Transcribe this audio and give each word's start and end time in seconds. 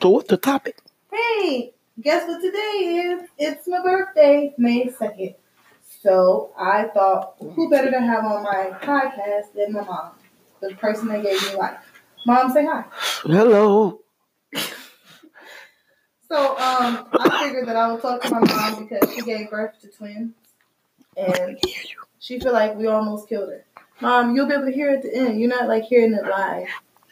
So 0.00 0.10
what's 0.10 0.28
the 0.28 0.36
topic? 0.36 0.78
Hey, 1.10 1.72
guess 2.00 2.28
what 2.28 2.40
today 2.40 2.58
is? 2.58 3.28
It's 3.38 3.66
my 3.66 3.82
birthday, 3.82 4.54
May 4.56 4.86
2nd. 4.86 5.34
So 6.02 6.52
I 6.56 6.84
thought, 6.84 7.34
who 7.40 7.68
better 7.68 7.90
to 7.90 8.00
have 8.00 8.24
on 8.24 8.44
my 8.44 8.70
podcast 8.80 9.54
than 9.54 9.72
my 9.72 9.82
mom, 9.82 10.10
the 10.60 10.74
person 10.76 11.08
that 11.08 11.22
gave 11.24 11.42
me 11.42 11.56
life. 11.56 11.78
Mom, 12.26 12.52
say 12.52 12.64
hi. 12.64 12.84
Hello. 13.22 14.00
So 16.30 16.50
um, 16.58 17.08
I 17.18 17.42
figured 17.42 17.66
that 17.66 17.74
I 17.74 17.90
would 17.90 18.02
talk 18.02 18.22
to 18.22 18.30
my 18.30 18.40
mom 18.40 18.84
because 18.84 19.12
she 19.14 19.22
gave 19.22 19.50
birth 19.50 19.80
to 19.80 19.88
twins, 19.88 20.34
and 21.16 21.58
she 22.20 22.38
feel 22.38 22.52
like 22.52 22.76
we 22.76 22.86
almost 22.86 23.28
killed 23.28 23.48
her. 23.48 23.64
Mom, 24.00 24.36
you'll 24.36 24.46
be 24.46 24.54
able 24.54 24.66
to 24.66 24.72
hear 24.72 24.90
it 24.90 24.96
at 24.98 25.02
the 25.02 25.16
end. 25.16 25.40
You're 25.40 25.48
not 25.48 25.66
like 25.66 25.84
hearing 25.84 26.12
it 26.12 26.24
live. 26.28 26.68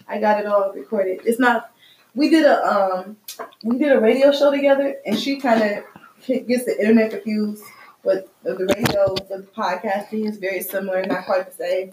I 0.07 0.21
got 0.21 0.39
it 0.39 0.47
all 0.47 0.73
recorded. 0.73 1.23
It's 1.25 1.41
not. 1.41 1.73
We 2.17 2.31
did 2.31 2.45
a 2.45 2.67
um, 2.67 3.17
we 3.63 3.79
did 3.79 3.93
a 3.93 4.01
radio 4.01 4.33
show 4.33 4.51
together, 4.51 4.97
and 5.07 5.19
she 5.19 5.39
kind 5.39 5.63
of 5.63 5.85
gets 6.27 6.65
the 6.65 6.77
internet 6.81 7.11
confused 7.11 7.63
with 8.03 8.27
the 8.43 8.57
radio 8.75 9.13
with 9.13 9.53
podcasting. 9.55 10.27
is 10.27 10.39
very 10.39 10.63
similar, 10.63 11.05
not 11.05 11.27
quite 11.27 11.47
the 11.47 11.55
same, 11.55 11.93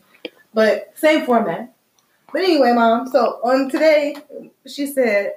but 0.54 0.94
same 0.96 1.26
format. 1.26 1.76
But 2.32 2.44
anyway, 2.44 2.72
mom. 2.72 3.08
So 3.08 3.42
on 3.44 3.70
today, 3.70 4.16
she 4.66 4.88
said, 4.88 5.34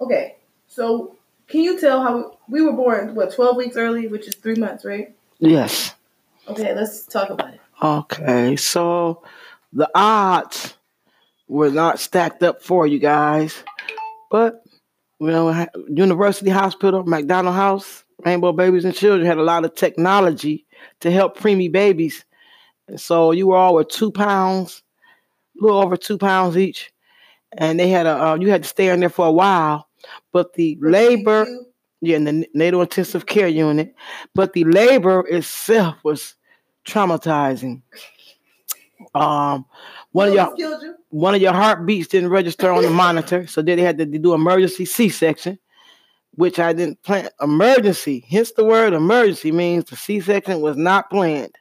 "Okay, 0.00 0.36
so 0.68 1.16
can 1.48 1.62
you 1.62 1.78
tell 1.80 2.00
how 2.02 2.38
we 2.48 2.62
were 2.62 2.72
born? 2.72 3.16
What 3.16 3.34
twelve 3.34 3.56
weeks 3.56 3.76
early, 3.76 4.06
which 4.06 4.28
is 4.28 4.36
three 4.36 4.54
months, 4.54 4.84
right? 4.84 5.14
Yes. 5.40 5.94
Okay, 6.48 6.74
let's 6.74 7.06
talk 7.06 7.30
about 7.30 7.54
it. 7.54 7.60
Okay, 7.82 8.56
so 8.56 9.22
the 9.72 9.90
odds 9.94 10.74
were 11.48 11.70
not 11.70 11.98
stacked 11.98 12.42
up 12.42 12.62
for 12.62 12.86
you 12.86 12.98
guys, 12.98 13.64
but 14.32 14.64
you 15.20 15.28
know, 15.28 15.66
University 15.88 16.50
Hospital, 16.50 17.04
McDonald 17.04 17.54
House, 17.54 18.02
Rainbow 18.24 18.50
Babies 18.52 18.84
and 18.84 18.94
Children 18.94 19.24
had 19.24 19.38
a 19.38 19.44
lot 19.44 19.64
of 19.64 19.76
technology 19.76 20.66
to 20.98 21.12
help 21.12 21.38
preemie 21.38 21.70
babies. 21.70 22.24
And 22.88 23.00
so 23.00 23.30
you 23.30 23.46
were 23.46 23.56
all 23.56 23.76
with 23.76 23.88
two 23.88 24.10
pounds, 24.10 24.82
a 25.60 25.64
little 25.64 25.80
over 25.80 25.96
two 25.96 26.18
pounds 26.18 26.56
each, 26.56 26.92
and 27.56 27.78
they 27.78 27.88
had 27.88 28.06
a 28.06 28.30
uh, 28.30 28.38
you 28.40 28.50
had 28.50 28.64
to 28.64 28.68
stay 28.68 28.88
in 28.88 28.98
there 28.98 29.08
for 29.08 29.28
a 29.28 29.32
while 29.32 29.86
but 30.32 30.54
the 30.54 30.78
labor, 30.80 31.46
yeah, 32.00 32.16
in 32.16 32.24
the 32.24 32.48
natal 32.54 32.82
intensive 32.82 33.26
care 33.26 33.48
unit, 33.48 33.94
but 34.34 34.52
the 34.52 34.64
labor 34.64 35.26
itself 35.28 35.96
was 36.02 36.34
traumatizing. 36.86 37.82
Um, 39.14 39.66
one 40.12 40.28
of 40.28 40.34
your 40.34 40.54
you. 40.56 40.94
one 41.08 41.34
of 41.34 41.42
your 41.42 41.52
heartbeats 41.52 42.08
didn't 42.08 42.30
register 42.30 42.70
on 42.70 42.82
the 42.82 42.90
monitor, 43.04 43.46
so 43.46 43.62
then 43.62 43.78
they 43.78 43.82
had 43.82 43.98
to 43.98 44.06
do 44.06 44.34
emergency 44.34 44.84
C-section, 44.84 45.58
which 46.34 46.58
I 46.58 46.72
didn't 46.72 47.02
plan. 47.02 47.28
Emergency, 47.40 48.24
hence 48.28 48.52
the 48.52 48.64
word 48.64 48.92
emergency 48.92 49.52
means 49.52 49.86
the 49.86 49.96
C-section 49.96 50.60
was 50.60 50.76
not 50.76 51.10
planned. 51.10 51.56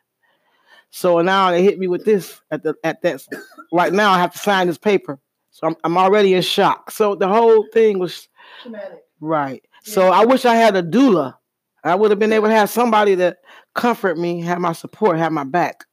So 0.92 1.22
now 1.22 1.52
they 1.52 1.64
hit 1.64 1.80
me 1.80 1.88
with 1.88 2.04
this 2.04 2.42
at 2.52 2.64
the 2.64 2.76
at 2.84 3.02
that. 3.02 3.26
Right 3.72 3.94
now, 3.94 4.12
I 4.12 4.20
have 4.20 4.34
to 4.34 4.40
sign 4.40 4.68
this 4.68 4.78
paper, 4.78 5.20
so 5.52 5.68
I'm 5.68 5.76
I'm 5.84 5.98
already 5.98 6.34
in 6.34 6.42
shock. 6.42 6.92
So 6.92 7.16
the 7.16 7.30
whole 7.30 7.66
thing 7.74 7.98
was 7.98 8.28
traumatic. 8.62 9.00
Right. 9.22 9.64
Yeah. 9.86 9.94
So 9.94 10.10
I 10.10 10.26
wish 10.26 10.46
I 10.46 10.56
had 10.56 10.76
a 10.76 10.84
doula. 10.84 11.36
I 11.84 11.96
would 11.96 12.12
have 12.12 12.20
been 12.20 12.34
able 12.34 12.48
to 12.48 12.54
have 12.54 12.70
somebody 12.70 13.16
to 13.16 13.36
comfort 13.74 14.18
me, 14.18 14.42
have 14.42 14.60
my 14.60 14.74
support, 14.74 15.18
have 15.18 15.32
my 15.32 15.44
back. 15.44 15.86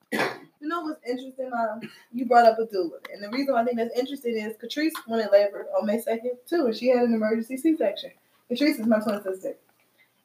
You 1.09 1.15
know 1.15 1.23
what's 1.23 1.39
interesting, 1.39 1.51
Mom? 1.51 1.91
You 2.13 2.27
brought 2.27 2.47
up 2.47 2.59
a 2.59 2.67
doula. 2.67 2.99
And 3.13 3.23
the 3.23 3.31
reason 3.31 3.55
I 3.55 3.65
think 3.65 3.79
that's 3.79 3.99
interesting 3.99 4.37
is 4.37 4.57
Catrice 4.57 4.93
went 5.07 5.25
in 5.25 5.31
labor 5.33 5.67
on 5.79 5.87
May 5.87 5.99
2nd, 5.99 6.37
too, 6.47 6.67
and 6.67 6.77
she 6.77 6.89
had 6.89 7.05
an 7.05 7.15
emergency 7.15 7.57
C 7.57 7.77
section. 7.77 8.11
Catrice 8.51 8.81
is 8.81 8.87
my 8.87 8.99
twin 9.01 9.23
sister. 9.23 9.57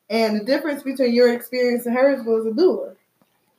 And 0.10 0.40
the 0.40 0.44
difference 0.44 0.84
between 0.84 1.14
your 1.14 1.34
experience 1.34 1.86
and 1.86 1.96
hers 1.96 2.26
was 2.26 2.46
a 2.46 2.52
doula. 2.52 2.96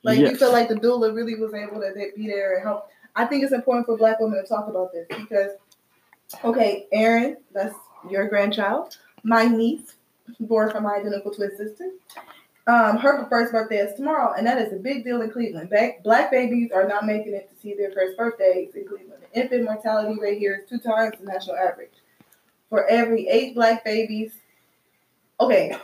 Like, 0.03 0.19
yes. 0.19 0.31
you 0.31 0.37
felt 0.37 0.53
like 0.53 0.69
the 0.69 0.75
doula 0.75 1.15
really 1.15 1.35
was 1.35 1.53
able 1.53 1.81
to 1.81 1.93
be 2.15 2.27
there 2.27 2.55
and 2.55 2.63
help. 2.63 2.89
I 3.15 3.25
think 3.25 3.43
it's 3.43 3.53
important 3.53 3.87
for 3.87 3.97
Black 3.97 4.19
women 4.19 4.41
to 4.41 4.47
talk 4.47 4.67
about 4.67 4.91
this 4.93 5.07
because, 5.07 5.51
okay, 6.43 6.85
Aaron, 6.91 7.37
that's 7.53 7.75
your 8.09 8.27
grandchild, 8.27 8.97
my 9.23 9.45
niece, 9.45 9.95
born 10.39 10.69
from 10.69 10.83
my 10.83 10.97
identical 10.97 11.31
twin 11.31 11.55
sister. 11.57 11.89
Um, 12.67 12.97
her 12.97 13.27
first 13.29 13.51
birthday 13.51 13.77
is 13.77 13.95
tomorrow, 13.95 14.33
and 14.33 14.47
that 14.47 14.57
is 14.57 14.73
a 14.73 14.77
big 14.77 15.03
deal 15.03 15.21
in 15.21 15.29
Cleveland. 15.29 15.69
Back, 15.69 16.03
black 16.03 16.31
babies 16.31 16.71
are 16.73 16.87
not 16.87 17.05
making 17.05 17.33
it 17.33 17.47
to 17.49 17.61
see 17.61 17.75
their 17.75 17.91
first 17.91 18.17
birthdays 18.17 18.73
in 18.73 18.87
Cleveland. 18.87 19.21
The 19.21 19.39
infant 19.39 19.65
mortality 19.65 20.19
rate 20.19 20.39
here 20.39 20.63
is 20.63 20.69
two 20.69 20.79
times 20.79 21.13
the 21.19 21.25
national 21.25 21.57
average. 21.57 21.93
For 22.69 22.87
every 22.87 23.27
eight 23.27 23.53
black 23.53 23.85
babies, 23.85 24.33
okay, 25.39 25.77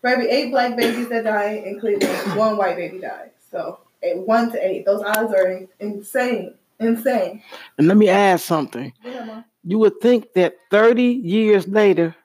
for 0.00 0.08
every 0.08 0.30
eight 0.30 0.50
black 0.50 0.74
babies 0.74 1.10
that 1.10 1.24
die 1.24 1.62
in 1.66 1.78
Cleveland, 1.78 2.16
one 2.38 2.56
white 2.56 2.76
baby 2.76 2.98
dies. 2.98 3.30
So 3.50 3.80
one 4.02 4.50
to 4.52 4.66
eight, 4.66 4.86
those 4.86 5.02
odds 5.02 5.34
are 5.34 5.66
insane, 5.80 6.54
insane. 6.80 7.42
And 7.76 7.88
let 7.88 7.98
me 7.98 8.08
add 8.08 8.40
something. 8.40 8.94
Yeah, 9.04 9.42
you 9.64 9.78
would 9.78 10.00
think 10.00 10.32
that 10.32 10.56
30 10.70 11.02
years 11.02 11.68
later, 11.68 12.16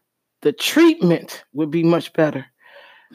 the 0.41 0.53
treatment 0.53 1.43
would 1.53 1.71
be 1.71 1.83
much 1.83 2.13
better. 2.13 2.45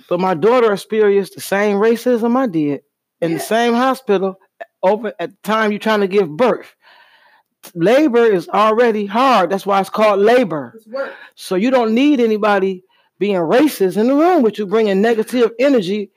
But 0.08 0.20
my 0.20 0.34
daughter 0.34 0.72
experienced 0.72 1.34
the 1.34 1.40
same 1.40 1.76
racism 1.76 2.36
I 2.36 2.46
did 2.46 2.82
in 3.20 3.32
yeah. 3.32 3.36
the 3.38 3.42
same 3.42 3.74
hospital 3.74 4.38
over 4.82 5.12
at 5.18 5.30
the 5.30 5.36
time 5.42 5.70
you're 5.70 5.78
trying 5.78 6.00
to 6.00 6.08
give 6.08 6.28
birth. 6.28 6.74
Labor 7.74 8.24
is 8.24 8.48
already 8.48 9.06
hard. 9.06 9.50
That's 9.50 9.64
why 9.64 9.80
it's 9.80 9.90
called 9.90 10.20
labor. 10.20 10.74
It's 10.74 11.12
so 11.36 11.54
you 11.54 11.70
don't 11.70 11.94
need 11.94 12.18
anybody 12.20 12.82
being 13.18 13.36
racist 13.36 13.96
in 13.96 14.08
the 14.08 14.14
room 14.14 14.42
with 14.42 14.58
you, 14.58 14.66
bringing 14.66 15.00
negative 15.00 15.52
energy 15.60 16.10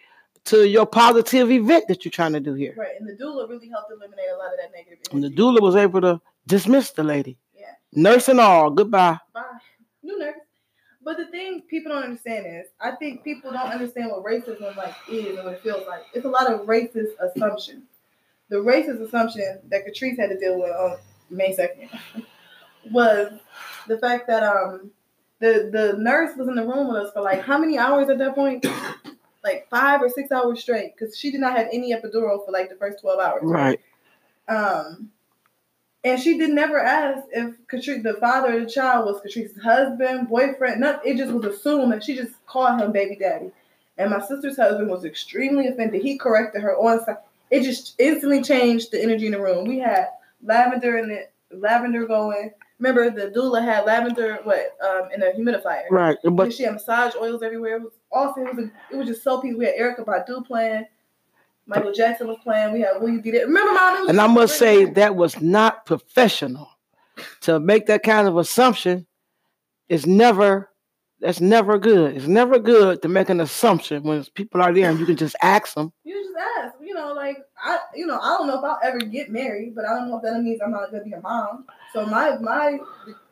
to 0.46 0.68
your 0.68 0.86
positive 0.88 1.52
event 1.52 1.88
that 1.88 2.04
you're 2.04 2.12
trying 2.12 2.34
to 2.34 2.40
do 2.40 2.54
here. 2.54 2.74
Right, 2.78 3.00
and 3.00 3.08
the 3.08 3.14
doula 3.14 3.48
really 3.48 3.70
helped 3.70 3.92
eliminate 3.92 4.26
a 4.34 4.38
lot 4.38 4.54
of 4.54 4.60
that 4.62 4.72
negative 4.76 5.00
energy. 5.12 5.12
And 5.12 5.24
the 5.24 5.30
doula 5.30 5.62
was 5.62 5.76
able 5.76 6.02
to 6.02 6.20
dismiss 6.48 6.92
the 6.92 7.04
lady. 7.04 7.38
Nurse 7.96 8.28
and 8.28 8.42
all. 8.42 8.72
Goodbye. 8.72 9.18
Bye. 9.34 9.42
New 10.04 10.20
nurse. 10.20 10.36
But 11.06 11.18
the 11.18 11.28
thing 11.28 11.62
people 11.70 11.92
don't 11.92 12.04
understand 12.04 12.48
is, 12.48 12.66
I 12.82 12.92
think 12.96 13.24
people 13.24 13.52
don't 13.52 13.72
understand 13.72 14.10
what 14.10 14.24
racism 14.24 14.76
like 14.76 14.96
is 15.08 15.38
and 15.38 15.46
what 15.46 15.54
it 15.54 15.62
feels 15.62 15.88
like. 15.88 16.02
It's 16.16 16.26
a 16.26 16.30
lot 16.30 16.52
of 16.52 16.62
racist 16.62 17.12
assumptions. 17.22 17.84
The 18.50 18.56
racist 18.56 19.00
assumption 19.02 19.60
that 19.70 19.86
Catrice 19.86 20.18
had 20.18 20.30
to 20.32 20.40
deal 20.40 20.60
with 20.60 20.72
on 20.72 20.98
May 21.30 21.54
second 21.54 21.90
was 22.92 23.32
the 23.88 24.00
fact 24.00 24.28
that 24.28 24.44
um 24.44 24.92
the 25.40 25.70
the 25.72 25.96
nurse 26.00 26.36
was 26.38 26.48
in 26.48 26.56
the 26.56 26.66
room 26.66 26.88
with 26.88 26.98
us 26.98 27.14
for 27.14 27.22
like 27.22 27.42
how 27.42 27.60
many 27.60 27.78
hours 27.78 28.10
at 28.10 28.18
that 28.18 28.34
point? 28.34 28.66
like 29.44 29.68
five 29.70 30.02
or 30.02 30.10
six 30.10 30.32
hours 30.32 30.60
straight 30.60 30.96
because 30.96 31.16
she 31.16 31.30
did 31.30 31.40
not 31.40 31.56
have 31.56 31.68
any 31.72 31.94
epidural 31.94 32.44
for 32.44 32.52
like 32.52 32.68
the 32.68 32.76
first 32.76 33.00
twelve 33.02 33.20
hours. 33.20 33.44
Right. 33.44 33.80
Um, 34.48 35.12
and 36.06 36.22
she 36.22 36.38
did 36.38 36.52
never 36.52 36.80
ask 36.80 37.26
if 37.32 37.56
Catrice, 37.68 38.04
the 38.04 38.14
father 38.20 38.54
of 38.54 38.64
the 38.64 38.70
child 38.70 39.08
was 39.08 39.22
Catrice's 39.22 39.60
husband, 39.60 40.30
boyfriend. 40.30 40.80
Not, 40.80 41.04
it 41.04 41.18
just 41.18 41.34
was 41.34 41.46
assumed 41.46 41.92
that 41.92 42.04
she 42.04 42.16
just 42.16 42.34
called 42.46 42.80
him 42.80 42.92
baby 42.92 43.16
daddy. 43.16 43.50
And 43.98 44.12
my 44.12 44.20
sister's 44.20 44.56
husband 44.56 44.88
was 44.88 45.04
extremely 45.04 45.66
offended. 45.68 46.04
He 46.04 46.20
corrected 46.20 46.62
her 46.62 46.78
on 46.78 47.04
site. 47.04 47.18
It 47.50 47.64
just 47.64 47.96
instantly 48.00 48.44
changed 48.44 48.92
the 48.92 49.02
energy 49.02 49.26
in 49.26 49.32
the 49.32 49.42
room. 49.42 49.66
We 49.68 49.80
had 49.80 50.10
lavender 50.44 51.00
in 51.00 51.10
the 51.10 51.28
lavender 51.52 52.06
going. 52.06 52.52
Remember, 52.78 53.10
the 53.10 53.32
doula 53.32 53.64
had 53.64 53.86
lavender 53.86 54.38
what 54.44 54.78
um, 54.86 55.10
in 55.12 55.24
a 55.24 55.32
humidifier. 55.32 55.90
Right, 55.90 56.18
but 56.24 56.44
and 56.44 56.54
she 56.54 56.64
had 56.64 56.74
massage 56.74 57.16
oils 57.16 57.42
everywhere. 57.42 57.78
It 57.78 57.84
was 57.84 57.94
awesome. 58.12 58.46
It 58.46 58.56
was, 58.56 58.66
a, 58.66 58.72
it 58.92 58.98
was 58.98 59.08
just 59.08 59.24
so 59.24 59.42
peaceful. 59.42 59.60
We 59.60 59.66
had 59.66 59.76
Erykah 59.76 60.06
Badu 60.06 60.46
playing. 60.46 60.86
Michael 61.68 61.94
Jackson 61.94 62.28
was 62.28 62.38
playing. 62.44 62.74
We 62.74 62.82
had 62.82 63.02
Will 63.02 63.10
You 63.10 63.22
Be 63.22 63.32
There. 63.32 63.46
Remember, 63.48 63.74
Mom? 63.74 64.10
And 64.10 64.22
I 64.22 64.28
must 64.28 64.58
say 64.58 64.86
that 64.86 65.16
was 65.16 65.42
not 65.42 65.86
professional. 65.86 66.70
To 67.42 67.60
make 67.60 67.86
that 67.86 68.04
kind 68.04 68.28
of 68.28 68.38
assumption 68.38 69.08
is 69.90 70.06
never. 70.06 70.70
That's 71.22 71.40
never 71.40 71.80
good. 71.80 72.18
It's 72.18 72.28
never 72.28 72.60
good 72.60 73.02
to 73.02 73.08
make 73.08 73.30
an 73.30 73.40
assumption 73.40 74.04
when 74.04 74.24
people 74.36 74.62
are 74.62 74.74
there 74.74 74.90
and 74.90 75.00
you 75.00 75.06
can 75.06 75.16
just 75.16 75.36
ask 75.42 75.74
them. 75.74 75.94
You 76.04 76.22
just 76.22 76.36
ask. 76.60 76.76
You 76.82 76.94
know, 76.94 77.14
like 77.14 77.38
I, 77.64 77.80
you 77.96 78.06
know, 78.06 78.20
I 78.20 78.38
don't 78.38 78.48
know 78.48 78.60
if 78.60 78.64
I'll 78.64 78.80
ever 78.84 79.00
get 79.00 79.32
married, 79.32 79.76
but 79.76 79.86
I 79.86 79.96
don't 79.96 80.10
know 80.10 80.18
if 80.18 80.24
that 80.24 80.42
means 80.42 80.60
I'm 80.62 80.72
not 80.72 80.92
gonna 80.92 81.06
be 81.06 81.14
a 81.14 81.22
mom. 81.22 81.66
So 81.94 82.06
my 82.06 82.38
my, 82.38 82.78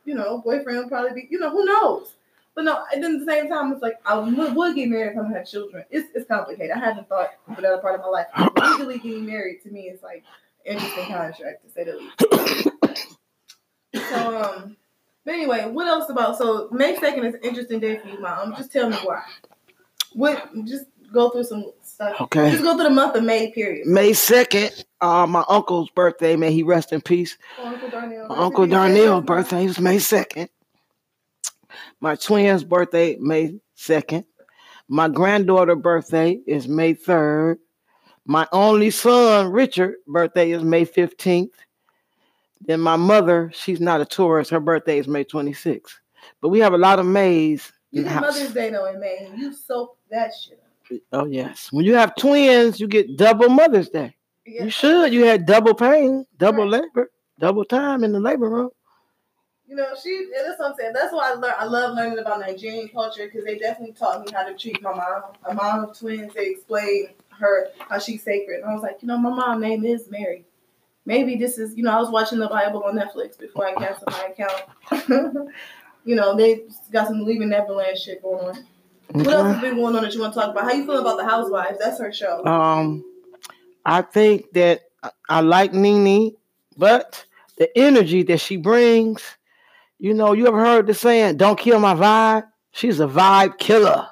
you 0.06 0.14
know, 0.14 0.38
boyfriend 0.38 0.78
will 0.78 0.88
probably 0.88 1.12
be. 1.12 1.28
You 1.30 1.38
know, 1.38 1.50
who 1.50 1.64
knows? 1.66 2.14
But 2.54 2.64
no, 2.64 2.84
and 2.92 3.02
then 3.02 3.14
at 3.14 3.20
the 3.20 3.26
same 3.26 3.48
time, 3.48 3.72
it's 3.72 3.80
like 3.82 3.96
I 4.06 4.16
would, 4.16 4.54
would 4.54 4.76
get 4.76 4.88
married 4.88 5.16
if 5.16 5.18
I 5.18 5.28
had 5.28 5.46
children. 5.46 5.84
It's 5.90 6.08
it's 6.14 6.28
complicated. 6.28 6.70
I 6.70 6.78
haven't 6.78 7.08
thought 7.08 7.30
for 7.54 7.60
that 7.60 7.82
part 7.82 7.96
of 7.96 8.02
my 8.02 8.08
life. 8.08 8.26
Legally 8.78 8.98
getting 8.98 9.26
married 9.26 9.62
to 9.64 9.70
me 9.70 9.88
is 9.88 10.02
like 10.02 10.22
interesting 10.64 11.06
contract 11.06 11.64
to 11.64 11.70
say 11.72 11.84
the 11.84 11.96
least. 11.96 12.20
so 14.10 14.42
um, 14.42 14.76
but 15.24 15.34
anyway, 15.34 15.68
what 15.68 15.88
else 15.88 16.08
about? 16.10 16.38
So 16.38 16.68
May 16.70 16.96
second 16.96 17.24
is 17.24 17.34
an 17.34 17.40
interesting 17.42 17.80
day 17.80 17.98
for 17.98 18.08
you, 18.08 18.20
mom. 18.20 18.54
Just 18.56 18.72
tell 18.72 18.88
me 18.88 18.96
why. 18.98 19.22
What? 20.12 20.48
Just 20.64 20.84
go 21.12 21.30
through 21.30 21.44
some 21.44 21.72
stuff. 21.82 22.20
Okay. 22.20 22.50
Just 22.50 22.62
go 22.62 22.74
through 22.74 22.84
the 22.84 22.90
month 22.90 23.16
of 23.16 23.24
May. 23.24 23.50
Period. 23.50 23.86
May 23.86 24.12
second, 24.12 24.84
uh, 25.00 25.26
my 25.26 25.44
uncle's 25.48 25.90
birthday. 25.90 26.36
May 26.36 26.52
he 26.52 26.62
rest 26.62 26.92
in 26.92 27.00
peace. 27.00 27.36
Oh, 27.58 27.66
Uncle 27.66 27.90
Darnell. 27.90 28.32
Uncle 28.32 28.66
Darnell's 28.66 29.24
birthday 29.24 29.66
was 29.66 29.80
May 29.80 29.98
second. 29.98 30.50
My 32.04 32.16
twins' 32.16 32.64
birthday 32.64 33.16
May 33.18 33.54
second. 33.76 34.26
My 34.88 35.08
granddaughter 35.08 35.74
birthday 35.74 36.38
is 36.46 36.68
May 36.68 36.92
third. 36.92 37.58
My 38.26 38.46
only 38.52 38.90
son 38.90 39.50
Richard 39.50 39.94
birthday 40.06 40.50
is 40.50 40.62
May 40.62 40.84
fifteenth. 40.84 41.54
Then 42.60 42.82
my 42.82 42.96
mother, 42.96 43.50
she's 43.54 43.80
not 43.80 44.02
a 44.02 44.04
Taurus. 44.04 44.50
Her 44.50 44.60
birthday 44.60 44.98
is 44.98 45.08
May 45.08 45.24
twenty 45.24 45.54
sixth. 45.54 45.98
But 46.42 46.50
we 46.50 46.58
have 46.58 46.74
a 46.74 46.78
lot 46.78 46.98
of 46.98 47.06
Mays 47.06 47.72
You 47.90 48.02
in. 48.04 48.14
Mother's 48.14 48.52
Day 48.52 48.68
though 48.68 48.84
in 48.84 49.00
May, 49.00 49.32
you 49.34 49.54
soak 49.54 49.96
that 50.10 50.30
shit 50.34 50.62
up. 50.62 51.00
Oh 51.14 51.24
yes. 51.24 51.72
When 51.72 51.86
you 51.86 51.94
have 51.94 52.14
twins, 52.16 52.78
you 52.78 52.86
get 52.86 53.16
double 53.16 53.48
Mother's 53.48 53.88
Day. 53.88 54.14
Yeah. 54.44 54.64
You 54.64 54.68
should. 54.70 55.10
You 55.14 55.24
had 55.24 55.46
double 55.46 55.72
pain, 55.72 56.26
double 56.36 56.70
Right. 56.70 56.82
labor, 56.82 57.10
double 57.38 57.64
time 57.64 58.04
in 58.04 58.12
the 58.12 58.20
labor 58.20 58.50
room. 58.50 58.68
You 59.66 59.76
know, 59.76 59.86
she. 60.02 60.28
That's 60.44 60.58
what 60.58 60.70
I'm 60.70 60.76
saying. 60.76 60.92
That's 60.94 61.12
why 61.12 61.30
I 61.30 61.34
learn. 61.34 61.54
I 61.58 61.64
love 61.64 61.94
learning 61.94 62.18
about 62.18 62.40
Nigerian 62.40 62.88
culture 62.88 63.24
because 63.26 63.44
they 63.44 63.58
definitely 63.58 63.94
taught 63.94 64.20
me 64.20 64.26
how 64.32 64.44
to 64.44 64.54
treat 64.54 64.82
my 64.82 64.94
mom. 64.94 65.22
A 65.44 65.54
mom 65.54 65.84
of 65.84 65.98
twins. 65.98 66.34
They 66.34 66.50
explained 66.50 67.08
her 67.38 67.68
how 67.88 67.98
she's 67.98 68.22
sacred. 68.22 68.60
And 68.60 68.70
I 68.70 68.74
was 68.74 68.82
like, 68.82 68.98
you 69.00 69.08
know, 69.08 69.16
my 69.18 69.30
mom 69.30 69.60
name 69.60 69.84
is 69.84 70.10
Mary. 70.10 70.44
Maybe 71.06 71.36
this 71.36 71.58
is. 71.58 71.74
You 71.76 71.82
know, 71.84 71.92
I 71.92 71.98
was 72.00 72.10
watching 72.10 72.38
the 72.38 72.48
Bible 72.48 72.82
on 72.84 72.94
Netflix 72.96 73.38
before 73.38 73.66
I 73.66 73.74
canceled 73.74 74.10
my 74.12 74.32
account. 74.32 75.48
you 76.04 76.14
know, 76.14 76.36
they 76.36 76.62
got 76.92 77.08
some 77.08 77.24
leaving 77.24 77.48
Neverland 77.48 77.96
shit 77.98 78.22
going 78.22 78.44
on. 78.56 78.66
What 79.12 79.28
else 79.28 79.52
has 79.54 79.60
been 79.60 79.76
going 79.76 79.94
on 79.96 80.02
that 80.02 80.12
you 80.14 80.20
want 80.20 80.34
to 80.34 80.40
talk 80.40 80.50
about? 80.50 80.64
How 80.64 80.72
you 80.72 80.84
feel 80.84 80.98
about 80.98 81.16
the 81.18 81.24
Housewives? 81.24 81.78
That's 81.78 81.98
her 82.00 82.12
show. 82.12 82.44
Um, 82.44 83.04
I 83.86 84.02
think 84.02 84.52
that 84.52 84.82
I- 85.02 85.10
I 85.28 85.40
like 85.40 85.72
Nene, 85.72 86.34
but 86.76 87.24
the 87.58 87.70
energy 87.78 88.22
that 88.24 88.40
she 88.40 88.56
brings, 88.56 89.22
you 90.04 90.12
know, 90.12 90.34
you 90.34 90.46
ever 90.46 90.62
heard 90.62 90.86
the 90.86 90.92
saying, 90.92 91.38
don't 91.38 91.58
kill 91.58 91.80
my 91.80 91.94
vibe? 91.94 92.44
She's 92.72 93.00
a 93.00 93.06
vibe 93.06 93.56
killer. 93.56 94.06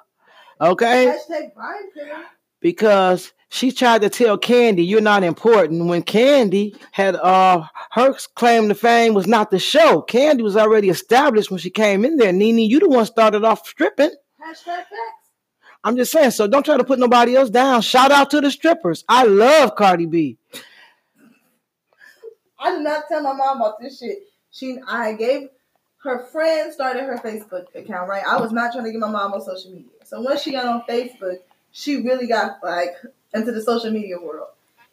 Okay? 0.58 1.04
Hashtag 1.04 1.54
vibe 1.54 1.92
killer. 1.92 2.24
Because 2.60 3.34
she 3.50 3.72
tried 3.72 4.00
to 4.00 4.08
tell 4.08 4.38
Kandi 4.38 4.88
you're 4.88 5.02
not 5.02 5.22
important 5.22 5.88
when 5.88 6.02
Kandi 6.02 6.74
had 6.92 7.16
uh 7.16 7.64
her 7.90 8.14
claim 8.36 8.70
to 8.70 8.74
fame 8.74 9.12
was 9.12 9.26
not 9.26 9.50
the 9.50 9.58
show. 9.58 10.02
Kandi 10.08 10.40
was 10.40 10.56
already 10.56 10.88
established 10.88 11.50
when 11.50 11.58
she 11.60 11.68
came 11.68 12.06
in 12.06 12.16
there. 12.16 12.32
Nene, 12.32 12.60
you 12.60 12.80
the 12.80 12.88
one 12.88 13.04
started 13.04 13.44
off 13.44 13.68
stripping. 13.68 14.12
Hashtag 14.42 14.64
facts. 14.64 15.28
I'm 15.84 15.96
just 15.96 16.10
saying, 16.10 16.30
so 16.30 16.46
don't 16.46 16.64
try 16.64 16.78
to 16.78 16.84
put 16.84 17.00
nobody 17.00 17.36
else 17.36 17.50
down. 17.50 17.82
Shout 17.82 18.12
out 18.12 18.30
to 18.30 18.40
the 18.40 18.50
strippers. 18.50 19.04
I 19.10 19.24
love 19.24 19.76
Cardi 19.76 20.06
B. 20.06 20.38
I 22.58 22.70
did 22.70 22.80
not 22.80 23.04
tell 23.08 23.22
my 23.22 23.34
mom 23.34 23.58
about 23.58 23.78
this 23.78 23.98
shit. 23.98 24.20
She, 24.50 24.78
I 24.88 25.12
gave 25.12 25.48
her 26.02 26.24
friend 26.26 26.72
started 26.72 27.04
her 27.04 27.18
Facebook 27.18 27.66
account, 27.74 28.08
right? 28.08 28.24
I 28.26 28.40
was 28.40 28.52
not 28.52 28.72
trying 28.72 28.84
to 28.84 28.90
get 28.92 29.00
my 29.00 29.10
mom 29.10 29.32
on 29.32 29.40
social 29.40 29.70
media. 29.70 29.90
So 30.04 30.20
once 30.20 30.42
she 30.42 30.52
got 30.52 30.66
on 30.66 30.82
Facebook, 30.88 31.38
she 31.70 32.02
really 32.02 32.26
got 32.26 32.58
like 32.62 32.94
into 33.32 33.52
the 33.52 33.62
social 33.62 33.90
media 33.90 34.16
world. 34.20 34.48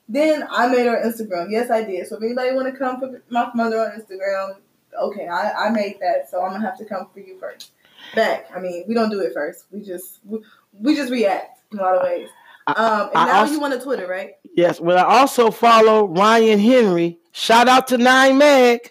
Then 0.07 0.47
I 0.49 0.67
made 0.67 0.85
her 0.85 1.01
Instagram. 1.03 1.51
Yes, 1.51 1.69
I 1.69 1.83
did. 1.83 2.07
So 2.07 2.17
if 2.17 2.23
anybody 2.23 2.53
want 2.53 2.71
to 2.71 2.77
come 2.77 2.99
for 2.99 3.21
my 3.29 3.49
mother 3.53 3.79
on 3.79 3.91
Instagram, 3.99 4.57
okay, 4.99 5.27
I, 5.27 5.67
I 5.67 5.69
made 5.69 5.97
that. 6.01 6.29
So 6.29 6.41
I'm 6.41 6.51
gonna 6.51 6.65
have 6.65 6.77
to 6.79 6.85
come 6.85 7.07
for 7.13 7.19
you 7.19 7.37
first. 7.39 7.71
Back. 8.15 8.49
I 8.55 8.59
mean, 8.59 8.85
we 8.87 8.93
don't 8.93 9.09
do 9.09 9.19
it 9.19 9.33
first. 9.33 9.65
We 9.71 9.81
just 9.81 10.19
we, 10.25 10.39
we 10.79 10.95
just 10.95 11.11
react 11.11 11.59
in 11.71 11.79
a 11.79 11.81
lot 11.81 11.95
of 11.95 12.03
ways. 12.03 12.29
Um, 12.67 12.75
and 13.09 13.17
I 13.17 13.25
now 13.25 13.39
also- 13.41 13.53
you 13.53 13.59
want 13.59 13.73
to 13.73 13.79
Twitter, 13.81 14.07
right? 14.07 14.33
Yes, 14.55 14.79
well, 14.79 14.97
I 14.97 15.19
also 15.19 15.51
follow 15.51 16.07
Ryan 16.07 16.59
Henry. 16.59 17.19
Shout 17.31 17.67
out 17.67 17.87
to 17.89 17.97
Nine 17.97 18.37
Meg. 18.37 18.89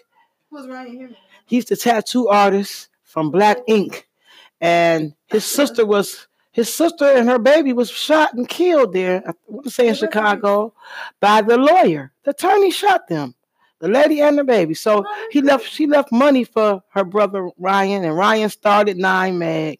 Who's 0.49 0.67
Ryan 0.67 0.97
Henry? 0.99 1.17
He's 1.49 1.65
the 1.65 1.75
tattoo 1.75 2.27
artist 2.27 2.89
from 3.03 3.31
Black 3.31 3.57
Ink. 3.67 4.07
And 4.61 5.15
his 5.25 5.43
sister 5.45 5.83
was 5.83 6.27
his 6.51 6.71
sister 6.71 7.05
and 7.05 7.27
her 7.27 7.39
baby 7.39 7.73
was 7.73 7.89
shot 7.89 8.35
and 8.35 8.47
killed 8.47 8.93
there. 8.93 9.23
I 9.27 9.33
want 9.47 9.63
to 9.65 9.71
say 9.71 9.87
in 9.87 9.95
Chicago 9.95 10.75
by 11.19 11.41
the 11.41 11.57
lawyer. 11.57 12.11
The 12.23 12.31
attorney 12.31 12.69
shot 12.69 13.07
them. 13.07 13.33
The 13.79 13.87
lady 13.87 14.21
and 14.21 14.37
the 14.37 14.43
baby. 14.43 14.75
So 14.75 15.03
oh 15.07 15.27
he 15.31 15.41
left 15.41 15.65
she 15.65 15.87
left 15.87 16.11
money 16.11 16.43
for 16.43 16.83
her 16.89 17.03
brother 17.03 17.49
Ryan 17.57 18.03
and 18.03 18.15
Ryan 18.15 18.49
started 18.49 18.97
Nine 18.97 19.39
Meg. 19.39 19.79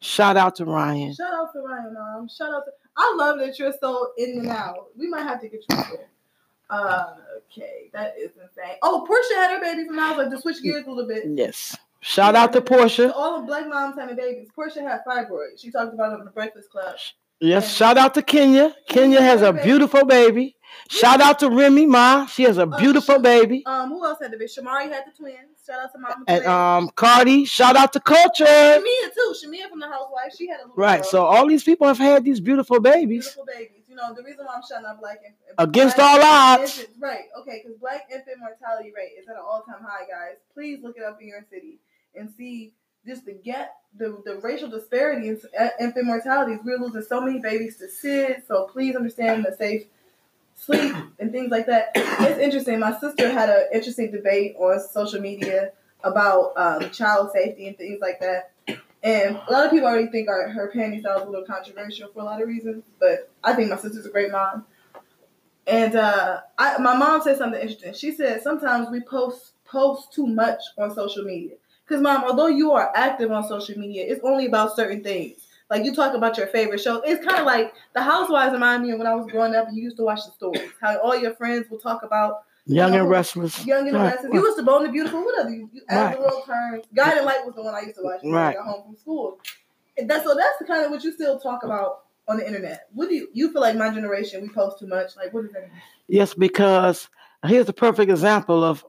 Shout 0.00 0.38
out 0.38 0.56
to 0.56 0.64
Ryan. 0.64 1.12
Shout 1.14 1.34
out 1.34 1.52
to 1.52 1.60
Ryan, 1.60 1.94
mom. 1.94 2.28
Shout 2.28 2.54
out 2.54 2.64
to. 2.64 2.72
I 2.96 3.14
love 3.18 3.40
that 3.40 3.58
you're 3.58 3.74
so 3.78 4.12
in 4.16 4.38
and 4.38 4.48
out. 4.48 4.86
We 4.96 5.08
might 5.08 5.24
have 5.24 5.42
to 5.42 5.48
get 5.48 5.64
you 5.68 5.76
there. 5.76 6.08
Uh, 6.70 7.06
okay, 7.50 7.90
that 7.92 8.14
is 8.18 8.30
insane. 8.32 8.76
Oh, 8.82 9.06
Porsha 9.08 9.36
had 9.36 9.50
her 9.52 9.60
baby 9.60 9.86
from 9.86 9.96
now. 9.96 10.16
Like 10.16 10.30
to 10.30 10.40
switch 10.40 10.62
gears 10.62 10.86
a 10.86 10.90
little 10.90 11.06
bit. 11.08 11.24
Yes. 11.26 11.76
Shout 12.00 12.34
out 12.34 12.52
to 12.52 12.60
Porsha. 12.60 13.08
So 13.08 13.12
all 13.12 13.40
of 13.40 13.46
black 13.46 13.66
moms 13.68 13.96
having 13.98 14.16
babies. 14.16 14.48
Porsha 14.56 14.82
had 14.82 15.00
fibroids. 15.06 15.58
She 15.60 15.70
talked 15.70 15.94
about 15.94 16.12
it 16.12 16.18
on 16.20 16.24
the 16.24 16.30
Breakfast 16.30 16.70
Club. 16.70 16.96
Yes, 17.40 17.74
shout 17.74 17.98
out 17.98 18.14
to 18.14 18.22
Kenya. 18.22 18.74
Kenya 18.88 19.20
has 19.20 19.42
a 19.42 19.52
beautiful 19.52 20.04
baby. 20.04 20.56
Shout 20.90 21.20
out 21.20 21.38
to 21.40 21.50
Remy 21.50 21.86
Ma. 21.86 22.26
She 22.26 22.42
has 22.44 22.58
a 22.58 22.66
beautiful 22.66 23.18
baby. 23.20 23.62
Um, 23.66 23.90
who 23.90 24.04
else 24.04 24.18
had 24.20 24.32
the 24.32 24.36
baby? 24.36 24.50
Shamari 24.50 24.90
had 24.90 25.04
the 25.06 25.12
twins. 25.16 25.38
Shout 25.66 25.80
out 25.80 25.92
to 25.92 25.98
Mama. 25.98 26.24
And 26.26 26.44
um 26.46 26.90
Cardi, 26.96 27.44
shout 27.44 27.76
out 27.76 27.92
to 27.92 28.00
Kulture. 28.00 28.44
Shamea 28.46 29.14
too. 29.14 29.34
Shamea 29.44 29.68
from 29.70 29.80
the 29.80 29.86
Housewife. 29.88 30.32
She 30.36 30.48
had 30.48 30.58
a 30.60 30.62
little 30.62 30.74
Right. 30.76 31.00
girl. 31.02 31.08
So 31.10 31.24
all 31.24 31.46
these 31.46 31.62
people 31.64 31.86
have 31.86 31.98
had 31.98 32.24
these 32.24 32.40
beautiful 32.40 32.80
babies 32.80 33.24
beautiful 33.34 33.44
babies. 33.46 33.83
You 33.94 34.00
know 34.00 34.12
the 34.12 34.24
reason 34.24 34.44
why 34.44 34.54
I'm 34.56 34.62
shutting 34.68 34.86
up 34.86 34.98
black 34.98 35.20
and 35.24 35.34
against 35.56 35.96
black 35.96 36.20
all 36.20 36.26
odds. 36.26 36.80
infant- 36.80 36.96
right? 36.98 37.26
Okay, 37.38 37.62
because 37.62 37.78
black 37.78 38.08
infant 38.12 38.40
mortality 38.40 38.92
rate 38.94 39.12
is 39.16 39.28
at 39.28 39.36
an 39.36 39.42
all 39.46 39.62
time 39.62 39.86
high, 39.86 40.04
guys. 40.10 40.38
Please 40.52 40.80
look 40.82 40.96
it 40.96 41.04
up 41.04 41.22
in 41.22 41.28
your 41.28 41.44
city 41.48 41.78
and 42.16 42.28
see 42.36 42.72
just 43.06 43.24
the 43.24 43.34
get 43.34 43.76
the, 43.96 44.20
the 44.24 44.40
racial 44.42 44.68
disparity 44.68 45.28
in 45.28 45.40
infant 45.78 46.06
mortalities. 46.06 46.58
We're 46.64 46.80
losing 46.80 47.02
so 47.02 47.20
many 47.20 47.38
babies 47.38 47.76
to 47.76 47.88
SID. 47.88 48.42
So 48.48 48.66
please 48.66 48.96
understand 48.96 49.44
the 49.44 49.54
safe 49.54 49.84
sleep 50.56 50.92
and 51.20 51.30
things 51.30 51.52
like 51.52 51.66
that. 51.66 51.92
It's 51.94 52.40
interesting. 52.40 52.80
My 52.80 52.98
sister 52.98 53.30
had 53.30 53.48
an 53.48 53.66
interesting 53.72 54.10
debate 54.10 54.56
on 54.58 54.80
social 54.80 55.20
media 55.20 55.70
about 56.02 56.54
um, 56.56 56.90
child 56.90 57.30
safety 57.32 57.68
and 57.68 57.78
things 57.78 58.00
like 58.00 58.18
that. 58.18 58.53
And 59.04 59.38
a 59.46 59.52
lot 59.52 59.66
of 59.66 59.70
people 59.70 59.86
already 59.86 60.08
think 60.08 60.30
our, 60.30 60.48
her 60.48 60.72
parenting 60.74 61.00
style 61.00 61.18
is 61.18 61.24
a 61.24 61.30
little 61.30 61.44
controversial 61.44 62.08
for 62.12 62.20
a 62.20 62.24
lot 62.24 62.40
of 62.40 62.48
reasons, 62.48 62.84
but 62.98 63.30
I 63.44 63.52
think 63.52 63.68
my 63.68 63.76
sister's 63.76 64.06
a 64.06 64.10
great 64.10 64.32
mom. 64.32 64.64
And 65.66 65.94
uh, 65.94 66.40
I, 66.56 66.78
my 66.78 66.96
mom 66.96 67.20
said 67.22 67.36
something 67.36 67.60
interesting. 67.60 67.92
She 67.92 68.12
said 68.12 68.42
sometimes 68.42 68.88
we 68.90 69.00
post 69.00 69.52
post 69.66 70.12
too 70.12 70.26
much 70.26 70.60
on 70.78 70.94
social 70.94 71.22
media. 71.22 71.56
Because 71.86 72.02
mom, 72.02 72.24
although 72.24 72.46
you 72.46 72.72
are 72.72 72.92
active 72.94 73.30
on 73.30 73.46
social 73.46 73.78
media, 73.78 74.06
it's 74.06 74.24
only 74.24 74.46
about 74.46 74.74
certain 74.74 75.02
things. 75.02 75.36
Like 75.68 75.84
you 75.84 75.94
talk 75.94 76.14
about 76.14 76.38
your 76.38 76.46
favorite 76.46 76.80
show. 76.80 77.02
It's 77.02 77.24
kind 77.24 77.38
of 77.38 77.46
like 77.46 77.74
the 77.94 78.02
Housewives 78.02 78.52
remind 78.52 78.82
me 78.82 78.92
of 78.92 78.98
when 78.98 79.06
I 79.06 79.14
was 79.14 79.26
growing 79.26 79.54
up 79.54 79.68
and 79.68 79.76
you 79.76 79.82
used 79.82 79.98
to 79.98 80.04
watch 80.04 80.20
the 80.24 80.32
stories. 80.32 80.70
How 80.80 80.98
all 80.98 81.16
your 81.16 81.34
friends 81.34 81.68
will 81.70 81.78
talk 81.78 82.02
about 82.02 82.44
Young 82.66 82.94
and 82.94 83.08
restless. 83.08 83.64
Young 83.66 83.86
and 83.86 83.94
the 83.94 83.98
Right, 83.98 84.14
Restless. 84.14 84.32
You 84.32 84.40
used 84.40 84.56
to 84.58 84.62
Bone 84.62 84.84
the 84.84 84.88
Beautiful. 84.90 85.20
What 85.22 85.38
other? 85.40 85.50
You, 85.50 85.68
you, 85.72 85.82
As 85.88 85.98
Right. 85.98 86.16
the 86.16 86.20
World 86.22 86.42
Turns. 86.46 86.84
Guiding 86.94 87.24
Light 87.24 87.44
was 87.44 87.54
the 87.54 87.62
one 87.62 87.74
I 87.74 87.80
used 87.80 87.96
to 87.96 88.02
watch 88.02 88.20
when 88.22 88.32
Right. 88.32 88.50
I 88.50 88.54
got 88.54 88.64
home 88.64 88.82
from 88.86 88.96
school. 88.96 89.38
And 89.98 90.08
that's 90.08 90.24
so 90.24 90.34
that's 90.34 90.58
the 90.58 90.64
kind 90.64 90.84
of 90.84 90.90
what 90.90 91.04
you 91.04 91.12
still 91.12 91.38
talk 91.38 91.62
about 91.62 92.04
on 92.26 92.38
the 92.38 92.46
internet. 92.46 92.86
What 92.94 93.08
do 93.08 93.14
you 93.14 93.28
you 93.32 93.52
feel 93.52 93.60
like 93.60 93.76
my 93.76 93.90
generation 93.90 94.40
we 94.42 94.48
post 94.48 94.78
too 94.78 94.86
much? 94.86 95.16
Like 95.16 95.32
what 95.34 95.44
is 95.44 95.52
that? 95.52 95.68
Yes, 96.08 96.34
because 96.34 97.08
here's 97.46 97.68
a 97.68 97.72
perfect 97.74 98.10
example 98.10 98.64
of 98.64 98.84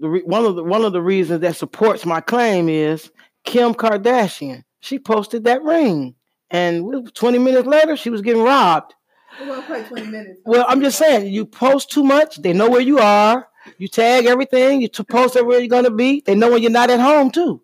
the 0.00 0.08
re- 0.08 0.22
one 0.22 0.44
of 0.44 0.56
the 0.56 0.64
one 0.64 0.84
of 0.84 0.92
the 0.92 1.02
reasons 1.02 1.40
that 1.40 1.56
supports 1.56 2.04
my 2.06 2.20
claim 2.20 2.68
is 2.68 3.10
Kim 3.44 3.74
Kardashian. 3.74 4.64
She 4.80 4.98
posted 4.98 5.44
that 5.44 5.62
ring, 5.62 6.14
and 6.50 7.14
20 7.14 7.38
minutes 7.38 7.66
later, 7.66 7.96
she 7.96 8.08
was 8.10 8.22
getting 8.22 8.42
robbed. 8.42 8.94
We're 9.40 9.84
twenty 9.86 10.06
minutes. 10.06 10.40
Well, 10.44 10.64
I'm 10.68 10.80
just 10.80 10.98
saying, 10.98 11.32
you 11.32 11.46
post 11.46 11.90
too 11.90 12.02
much, 12.04 12.36
they 12.42 12.52
know 12.52 12.68
where 12.68 12.80
you 12.80 12.98
are. 12.98 13.48
You 13.78 13.88
tag 13.88 14.26
everything, 14.26 14.80
you 14.80 14.88
post 14.88 15.36
everywhere 15.36 15.58
you're 15.58 15.68
gonna 15.68 15.90
be. 15.90 16.22
They 16.24 16.34
know 16.34 16.50
when 16.50 16.62
you're 16.62 16.70
not 16.70 16.90
at 16.90 17.00
home 17.00 17.30
too. 17.30 17.62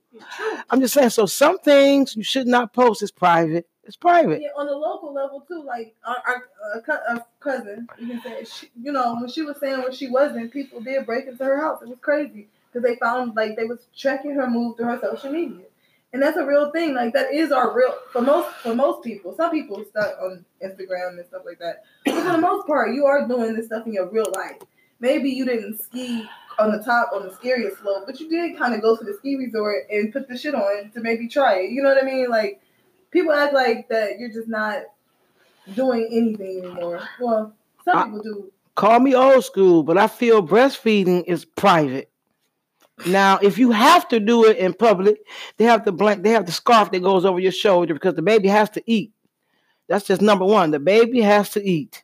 I'm 0.71 0.81
just 0.81 0.95
saying, 0.95 1.11
so 1.11 1.27
some 1.27 1.59
things 1.59 2.17
you 2.17 2.23
should 2.23 2.47
not 2.47 2.73
post. 2.73 3.03
It's 3.03 3.11
private. 3.11 3.69
It's 3.85 3.97
private. 3.97 4.43
Yeah, 4.43 4.49
on 4.57 4.67
the 4.67 4.77
local 4.77 5.13
level 5.13 5.41
too. 5.47 5.63
Like 5.63 5.95
our, 6.05 6.17
our, 6.27 6.49
uh, 7.09 7.19
cousin, 7.41 7.89
you 7.99 8.09
can 8.09 8.23
say, 8.23 8.45
she, 8.45 8.71
you 8.83 8.91
know, 8.91 9.15
when 9.15 9.29
she 9.29 9.43
was 9.43 9.59
saying 9.61 9.79
what 9.81 9.95
she 9.95 10.09
wasn't, 10.09 10.53
people 10.53 10.81
did 10.81 11.07
break 11.07 11.27
into 11.27 11.45
her 11.45 11.61
house. 11.61 11.83
It 11.83 11.89
was 11.89 11.99
crazy 12.01 12.49
because 12.73 12.89
they 12.89 12.97
found 12.97 13.37
like 13.37 13.57
they 13.57 13.65
was 13.65 13.87
tracking 13.97 14.33
her 14.35 14.51
move 14.51 14.77
through 14.77 14.87
her 14.87 15.01
social 15.01 15.31
media, 15.31 15.67
and 16.13 16.23
that's 16.23 16.37
a 16.37 16.45
real 16.45 16.71
thing. 16.71 16.95
Like 16.95 17.13
that 17.15 17.33
is 17.33 17.53
our 17.53 17.77
real 17.77 17.95
for 18.13 18.23
most 18.23 18.55
for 18.57 18.75
most 18.75 19.05
people. 19.05 19.35
Some 19.37 19.51
people 19.51 19.85
stuck 19.91 20.17
on 20.23 20.45
Instagram 20.65 21.19
and 21.19 21.27
stuff 21.27 21.43
like 21.45 21.59
that, 21.59 21.85
but 22.05 22.15
for 22.15 22.33
the 22.33 22.39
most 22.39 22.67
part, 22.67 22.95
you 22.95 23.07
are 23.07 23.27
doing 23.27 23.55
this 23.55 23.67
stuff 23.67 23.87
in 23.87 23.93
your 23.93 24.09
real 24.11 24.33
life. 24.35 24.57
Maybe 25.01 25.31
you 25.31 25.45
didn't 25.45 25.79
ski 25.81 26.27
on 26.59 26.73
the 26.73 26.83
top 26.83 27.11
on 27.15 27.25
the 27.25 27.35
scariest 27.35 27.81
slope, 27.83 28.05
but 28.07 28.19
you 28.19 28.29
did 28.31 28.57
kind 28.57 28.75
of 28.75 28.81
go 28.81 28.97
to 28.97 29.05
the 29.05 29.15
ski 29.15 29.37
resort 29.37 29.85
and 29.91 30.13
put 30.13 30.29
the 30.29 30.39
shit 30.39 30.55
on 30.55 30.91
to 30.93 31.01
maybe 31.01 31.29
try 31.29 31.61
it. 31.61 31.71
You 31.71 31.83
know 31.83 31.91
what 31.91 32.03
I 32.03 32.07
mean? 32.07 32.31
Like 32.31 32.61
people 33.11 33.33
act 33.33 33.53
like 33.53 33.89
that 33.89 34.19
you're 34.19 34.33
just 34.33 34.49
not 34.49 34.85
doing 35.75 36.09
anything 36.11 36.65
anymore. 36.65 37.03
Well, 37.21 37.55
some 37.85 38.05
people 38.05 38.23
do. 38.23 38.53
Call 38.75 39.01
me 39.01 39.15
old 39.15 39.45
school, 39.45 39.83
but 39.83 39.97
I 39.97 40.07
feel 40.07 40.47
breastfeeding 40.47 41.25
is 41.27 41.45
private. 41.45 42.11
Now, 43.05 43.39
if 43.43 43.59
you 43.59 43.71
have 43.73 44.09
to 44.09 44.19
do 44.19 44.47
it 44.47 44.57
in 44.57 44.73
public, 44.73 45.19
they 45.59 45.65
have 45.65 45.85
the 45.85 45.93
blank, 45.93 46.23
they 46.23 46.31
have 46.31 46.47
the 46.47 46.53
scarf 46.53 46.91
that 46.93 47.03
goes 47.03 47.25
over 47.27 47.39
your 47.39 47.53
shoulder 47.53 47.93
because 47.93 48.15
the 48.15 48.23
baby 48.23 48.49
has 48.49 48.71
to 48.71 48.83
eat. 48.91 49.13
That's 49.89 50.07
just 50.07 50.23
number 50.23 50.45
one. 50.47 50.71
The 50.71 50.79
baby 50.81 51.21
has 51.21 51.51
to 51.51 51.63
eat. 51.63 52.03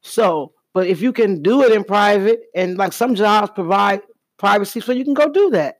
So, 0.00 0.52
but 0.72 0.88
if 0.88 1.00
you 1.00 1.12
can 1.12 1.42
do 1.42 1.62
it 1.62 1.72
in 1.72 1.84
private, 1.84 2.42
and 2.54 2.76
like 2.76 2.92
some 2.92 3.14
jobs 3.14 3.52
provide 3.54 4.02
privacy, 4.38 4.80
so 4.80 4.92
you 4.92 5.04
can 5.04 5.14
go 5.14 5.30
do 5.30 5.50
that. 5.50 5.78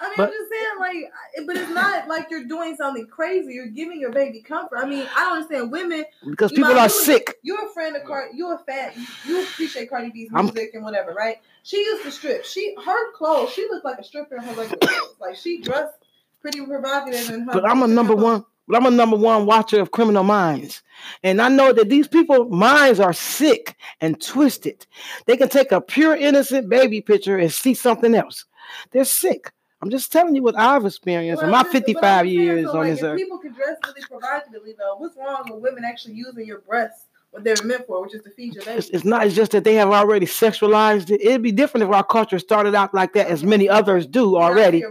I 0.00 0.04
mean, 0.08 0.14
But- 0.16 0.28
I'm 0.28 0.32
just 0.32 0.50
saying, 0.50 0.55
like, 0.80 1.46
but 1.46 1.56
it's 1.56 1.70
not 1.70 2.08
like 2.08 2.28
you're 2.30 2.44
doing 2.46 2.76
something 2.76 3.06
crazy. 3.06 3.54
You're 3.54 3.66
giving 3.68 4.00
your 4.00 4.12
baby 4.12 4.40
comfort. 4.40 4.78
I 4.78 4.86
mean, 4.88 5.06
I 5.16 5.20
don't 5.24 5.32
understand 5.38 5.72
women. 5.72 6.04
Because 6.28 6.50
people 6.52 6.70
might- 6.70 6.78
are 6.78 6.84
you- 6.84 6.88
sick. 7.04 7.34
You're 7.42 7.66
a 7.66 7.68
friend 7.70 7.96
of 7.96 8.04
Cardi. 8.04 8.36
You're 8.36 8.54
a 8.54 8.58
fan. 8.58 8.92
You 9.26 9.42
appreciate 9.42 9.90
Cardi 9.90 10.10
B's 10.10 10.30
I'm- 10.34 10.46
music 10.46 10.70
and 10.74 10.84
whatever, 10.84 11.12
right? 11.14 11.38
She 11.62 11.78
used 11.78 12.04
to 12.04 12.10
strip. 12.10 12.44
She 12.44 12.74
her 12.84 13.12
clothes. 13.12 13.50
She 13.50 13.62
looked 13.70 13.84
like 13.84 13.98
a 13.98 14.04
stripper 14.04 14.36
in 14.36 14.42
her 14.42 14.54
regular 14.54 14.78
clothes. 14.78 15.16
Like 15.20 15.36
she 15.36 15.60
dressed 15.60 15.94
pretty 16.40 16.64
provocative 16.64 17.30
in 17.30 17.40
her. 17.42 17.52
But 17.52 17.68
I'm 17.68 17.82
a 17.82 17.88
number 17.88 18.14
one. 18.14 18.44
But 18.68 18.78
I'm 18.78 18.86
a 18.86 18.90
number 18.90 19.16
one 19.16 19.46
watcher 19.46 19.80
of 19.80 19.92
criminal 19.92 20.24
minds, 20.24 20.82
and 21.22 21.40
I 21.40 21.48
know 21.48 21.72
that 21.72 21.88
these 21.88 22.08
people 22.08 22.46
minds 22.48 22.98
are 22.98 23.12
sick 23.12 23.76
and 24.00 24.20
twisted. 24.20 24.84
They 25.26 25.36
can 25.36 25.48
take 25.48 25.70
a 25.70 25.80
pure 25.80 26.16
innocent 26.16 26.68
baby 26.68 27.00
picture 27.00 27.38
and 27.38 27.52
see 27.52 27.74
something 27.74 28.12
else. 28.12 28.44
They're 28.90 29.04
sick. 29.04 29.52
I'm 29.82 29.90
just 29.90 30.10
telling 30.10 30.34
you 30.34 30.42
what 30.42 30.56
I've 30.56 30.86
experienced 30.86 31.42
in 31.42 31.50
my 31.50 31.62
just- 31.62 31.72
55 31.72 32.26
years 32.26 32.66
so, 32.66 32.70
on 32.70 32.76
like, 32.78 32.94
this 32.94 33.02
earth. 33.02 33.18
People 33.18 33.38
can 33.38 33.52
dress 33.52 33.76
really 33.86 34.00
provocatively 34.08 34.74
though. 34.78 34.96
What's 34.96 35.16
wrong 35.16 35.48
with 35.50 35.62
women 35.62 35.84
actually 35.84 36.14
using 36.14 36.46
your 36.46 36.60
breasts 36.60 37.06
what 37.36 37.44
they're 37.44 37.62
meant 37.64 37.86
for, 37.86 38.02
which 38.02 38.14
is 38.14 38.22
to 38.22 38.30
feed 38.30 38.54
your 38.54 38.64
baby? 38.64 38.78
It's, 38.78 38.88
it's 38.90 39.04
not. 39.04 39.26
It's 39.26 39.36
just 39.36 39.52
that 39.52 39.64
they 39.64 39.74
have 39.74 39.90
already 39.90 40.24
sexualized 40.24 41.10
it. 41.10 41.20
It'd 41.20 41.42
be 41.42 41.52
different 41.52 41.84
if 41.84 41.94
our 41.94 42.04
culture 42.04 42.38
started 42.38 42.74
out 42.74 42.94
like 42.94 43.12
that, 43.12 43.26
as 43.26 43.44
many 43.44 43.68
others 43.68 44.06
do 44.06 44.32
Now, 44.32 44.38
I 44.38 44.48
see 44.48 44.52
already. 44.52 44.84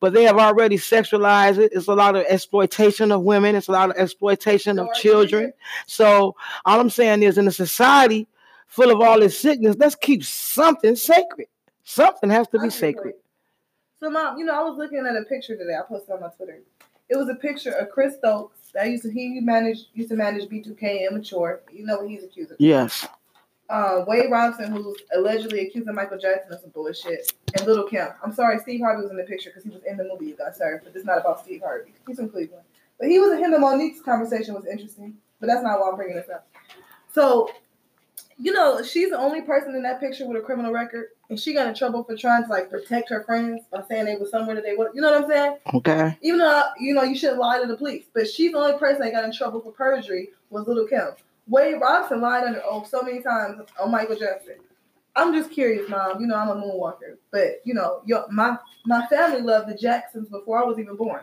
But 0.00 0.12
they 0.12 0.24
have 0.24 0.38
already 0.38 0.76
sexualized 0.76 1.58
it. 1.58 1.72
It's 1.74 1.88
a 1.88 1.94
lot 1.94 2.14
of 2.14 2.24
exploitation 2.28 3.10
of 3.10 3.22
women. 3.22 3.56
It's 3.56 3.68
a 3.68 3.72
lot 3.72 3.90
of 3.90 3.96
exploitation 3.96 4.76
So 4.76 4.88
of 4.88 4.94
children. 4.94 5.52
So 5.86 6.36
all 6.66 6.78
I'm 6.78 6.90
saying 6.90 7.22
is, 7.22 7.38
in 7.38 7.48
a 7.48 7.52
society 7.52 8.28
full 8.66 8.90
of 8.90 9.00
all 9.00 9.18
this 9.18 9.38
sickness, 9.38 9.74
let's 9.78 9.94
keep 9.94 10.22
something 10.22 10.94
sacred. 10.94 11.48
Something 11.84 12.28
has 12.30 12.46
to 12.48 12.58
be 12.58 12.68
sacred. 12.68 13.14
So, 14.00 14.10
mom, 14.10 14.38
you 14.38 14.44
know, 14.44 14.54
I 14.54 14.62
was 14.68 14.78
looking 14.78 15.04
at 15.06 15.16
a 15.16 15.24
picture 15.24 15.56
today. 15.56 15.74
I 15.74 15.82
posted 15.86 16.10
on 16.10 16.20
my 16.20 16.28
Twitter. 16.28 16.60
It 17.08 17.16
was 17.16 17.28
a 17.28 17.34
picture 17.34 17.72
of 17.72 17.90
Chris 17.90 18.16
Stokes. 18.16 18.56
That 18.74 18.88
used 18.88 19.02
to 19.04 19.10
he 19.10 19.40
managed 19.40 19.86
used 19.94 20.10
to 20.10 20.16
manage 20.16 20.48
B2K 20.48 21.08
Immature. 21.10 21.62
You 21.72 21.86
know 21.86 21.98
what 21.98 22.08
he's 22.08 22.22
accused 22.22 22.52
of. 22.52 22.58
Yes. 22.60 23.06
Uh, 23.70 24.04
Wade 24.06 24.30
Robson, 24.30 24.70
who's 24.70 24.96
allegedly 25.14 25.66
accusing 25.66 25.94
Michael 25.94 26.18
Jackson 26.18 26.52
of 26.52 26.60
some 26.60 26.70
bullshit, 26.70 27.32
and 27.54 27.66
Lil' 27.66 27.86
Kim. 27.86 28.08
I'm 28.22 28.32
sorry, 28.32 28.58
Steve 28.60 28.80
Harvey 28.80 29.02
was 29.02 29.10
in 29.10 29.16
the 29.16 29.24
picture 29.24 29.50
because 29.50 29.64
he 29.64 29.70
was 29.70 29.82
in 29.84 29.96
the 29.96 30.04
movie. 30.04 30.26
You 30.26 30.36
guys, 30.36 30.56
sorry, 30.56 30.78
but 30.82 30.94
it's 30.94 31.04
not 31.04 31.18
about 31.18 31.40
Steve 31.40 31.60
Harvey. 31.62 31.92
He's 32.06 32.16
from 32.16 32.30
Cleveland, 32.30 32.64
but 32.98 33.08
he 33.08 33.18
was 33.18 33.38
him 33.38 33.52
and 33.52 33.60
Mo'Nique's 33.60 34.00
conversation 34.00 34.54
was 34.54 34.64
interesting. 34.66 35.16
But 35.40 35.48
that's 35.48 35.62
not 35.62 35.80
why 35.80 35.90
I'm 35.90 35.96
bringing 35.96 36.16
this 36.16 36.28
up. 36.28 36.48
So, 37.12 37.50
you 38.38 38.52
know, 38.52 38.82
she's 38.82 39.10
the 39.10 39.18
only 39.18 39.42
person 39.42 39.74
in 39.74 39.82
that 39.82 40.00
picture 40.00 40.26
with 40.26 40.36
a 40.36 40.44
criminal 40.44 40.72
record, 40.72 41.08
and 41.30 41.38
she 41.38 41.52
got 41.52 41.66
in 41.66 41.74
trouble 41.74 42.04
for 42.04 42.16
trying 42.16 42.44
to 42.44 42.48
like 42.48 42.70
protect 42.70 43.10
her 43.10 43.22
friends 43.24 43.62
by 43.70 43.82
saying 43.88 44.06
they 44.06 44.16
were 44.16 44.26
somewhere 44.26 44.54
that 44.54 44.64
they 44.64 44.74
were. 44.74 44.90
You 44.94 45.00
know 45.00 45.12
what 45.12 45.24
I'm 45.24 45.30
saying? 45.30 45.56
Okay. 45.74 46.16
Even 46.22 46.38
though 46.38 46.62
you 46.78 46.94
know 46.94 47.02
you 47.02 47.16
shouldn't 47.16 47.38
lie 47.38 47.60
to 47.60 47.66
the 47.66 47.76
police, 47.76 48.04
but 48.14 48.28
she's 48.28 48.52
the 48.52 48.58
only 48.58 48.78
person 48.78 49.00
that 49.02 49.12
got 49.12 49.24
in 49.24 49.32
trouble 49.32 49.60
for 49.60 49.72
perjury 49.72 50.30
was 50.50 50.66
Lil' 50.66 50.86
Kim. 50.86 51.08
Wade 51.48 51.80
Robson 51.80 52.20
lied 52.20 52.44
under 52.44 52.62
oath 52.64 52.88
so 52.88 53.02
many 53.02 53.22
times 53.22 53.60
on 53.80 53.90
Michael 53.90 54.16
Jackson. 54.16 54.56
I'm 55.16 55.34
just 55.34 55.50
curious, 55.50 55.88
mom. 55.88 56.20
You 56.20 56.26
know 56.26 56.36
I'm 56.36 56.48
a 56.48 56.54
moonwalker, 56.54 57.16
but 57.30 57.60
you 57.64 57.74
know 57.74 58.02
your 58.06 58.26
my 58.30 58.56
my 58.86 59.06
family 59.06 59.40
loved 59.42 59.68
the 59.68 59.74
Jacksons 59.74 60.28
before 60.28 60.62
I 60.62 60.66
was 60.66 60.78
even 60.78 60.96
born. 60.96 61.22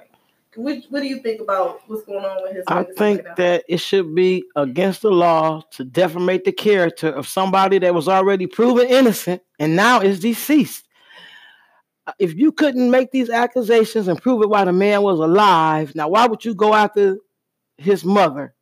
What, 0.56 0.84
what 0.90 1.02
do 1.02 1.08
you 1.08 1.20
think 1.20 1.42
about 1.42 1.82
what's 1.88 2.04
going 2.04 2.24
on 2.24 2.44
with 2.44 2.56
his? 2.56 2.64
I 2.68 2.84
think 2.84 3.26
right 3.26 3.36
that 3.36 3.64
it 3.68 3.78
should 3.78 4.16
be 4.16 4.44
against 4.56 5.02
the 5.02 5.12
law 5.12 5.62
to 5.72 5.86
defamate 5.86 6.44
the 6.44 6.52
character 6.52 7.10
of 7.10 7.28
somebody 7.28 7.78
that 7.80 7.94
was 7.94 8.08
already 8.08 8.48
proven 8.48 8.88
innocent 8.88 9.42
and 9.60 9.76
now 9.76 10.02
is 10.02 10.20
deceased. 10.20 10.88
Uh, 12.08 12.14
If 12.20 12.36
you 12.36 12.52
couldn't 12.52 12.90
make 12.90 13.12
these 13.12 13.30
accusations 13.30 14.08
and 14.08 14.22
prove 14.22 14.42
it 14.42 14.50
while 14.50 14.66
the 14.66 14.74
man 14.74 15.02
was 15.02 15.20
alive, 15.20 15.94
now 15.96 16.10
why 16.10 16.28
would 16.28 16.46
you 16.46 16.54
go 16.56 16.74
after 16.74 17.18
his 17.78 18.06
mother? 18.06 18.54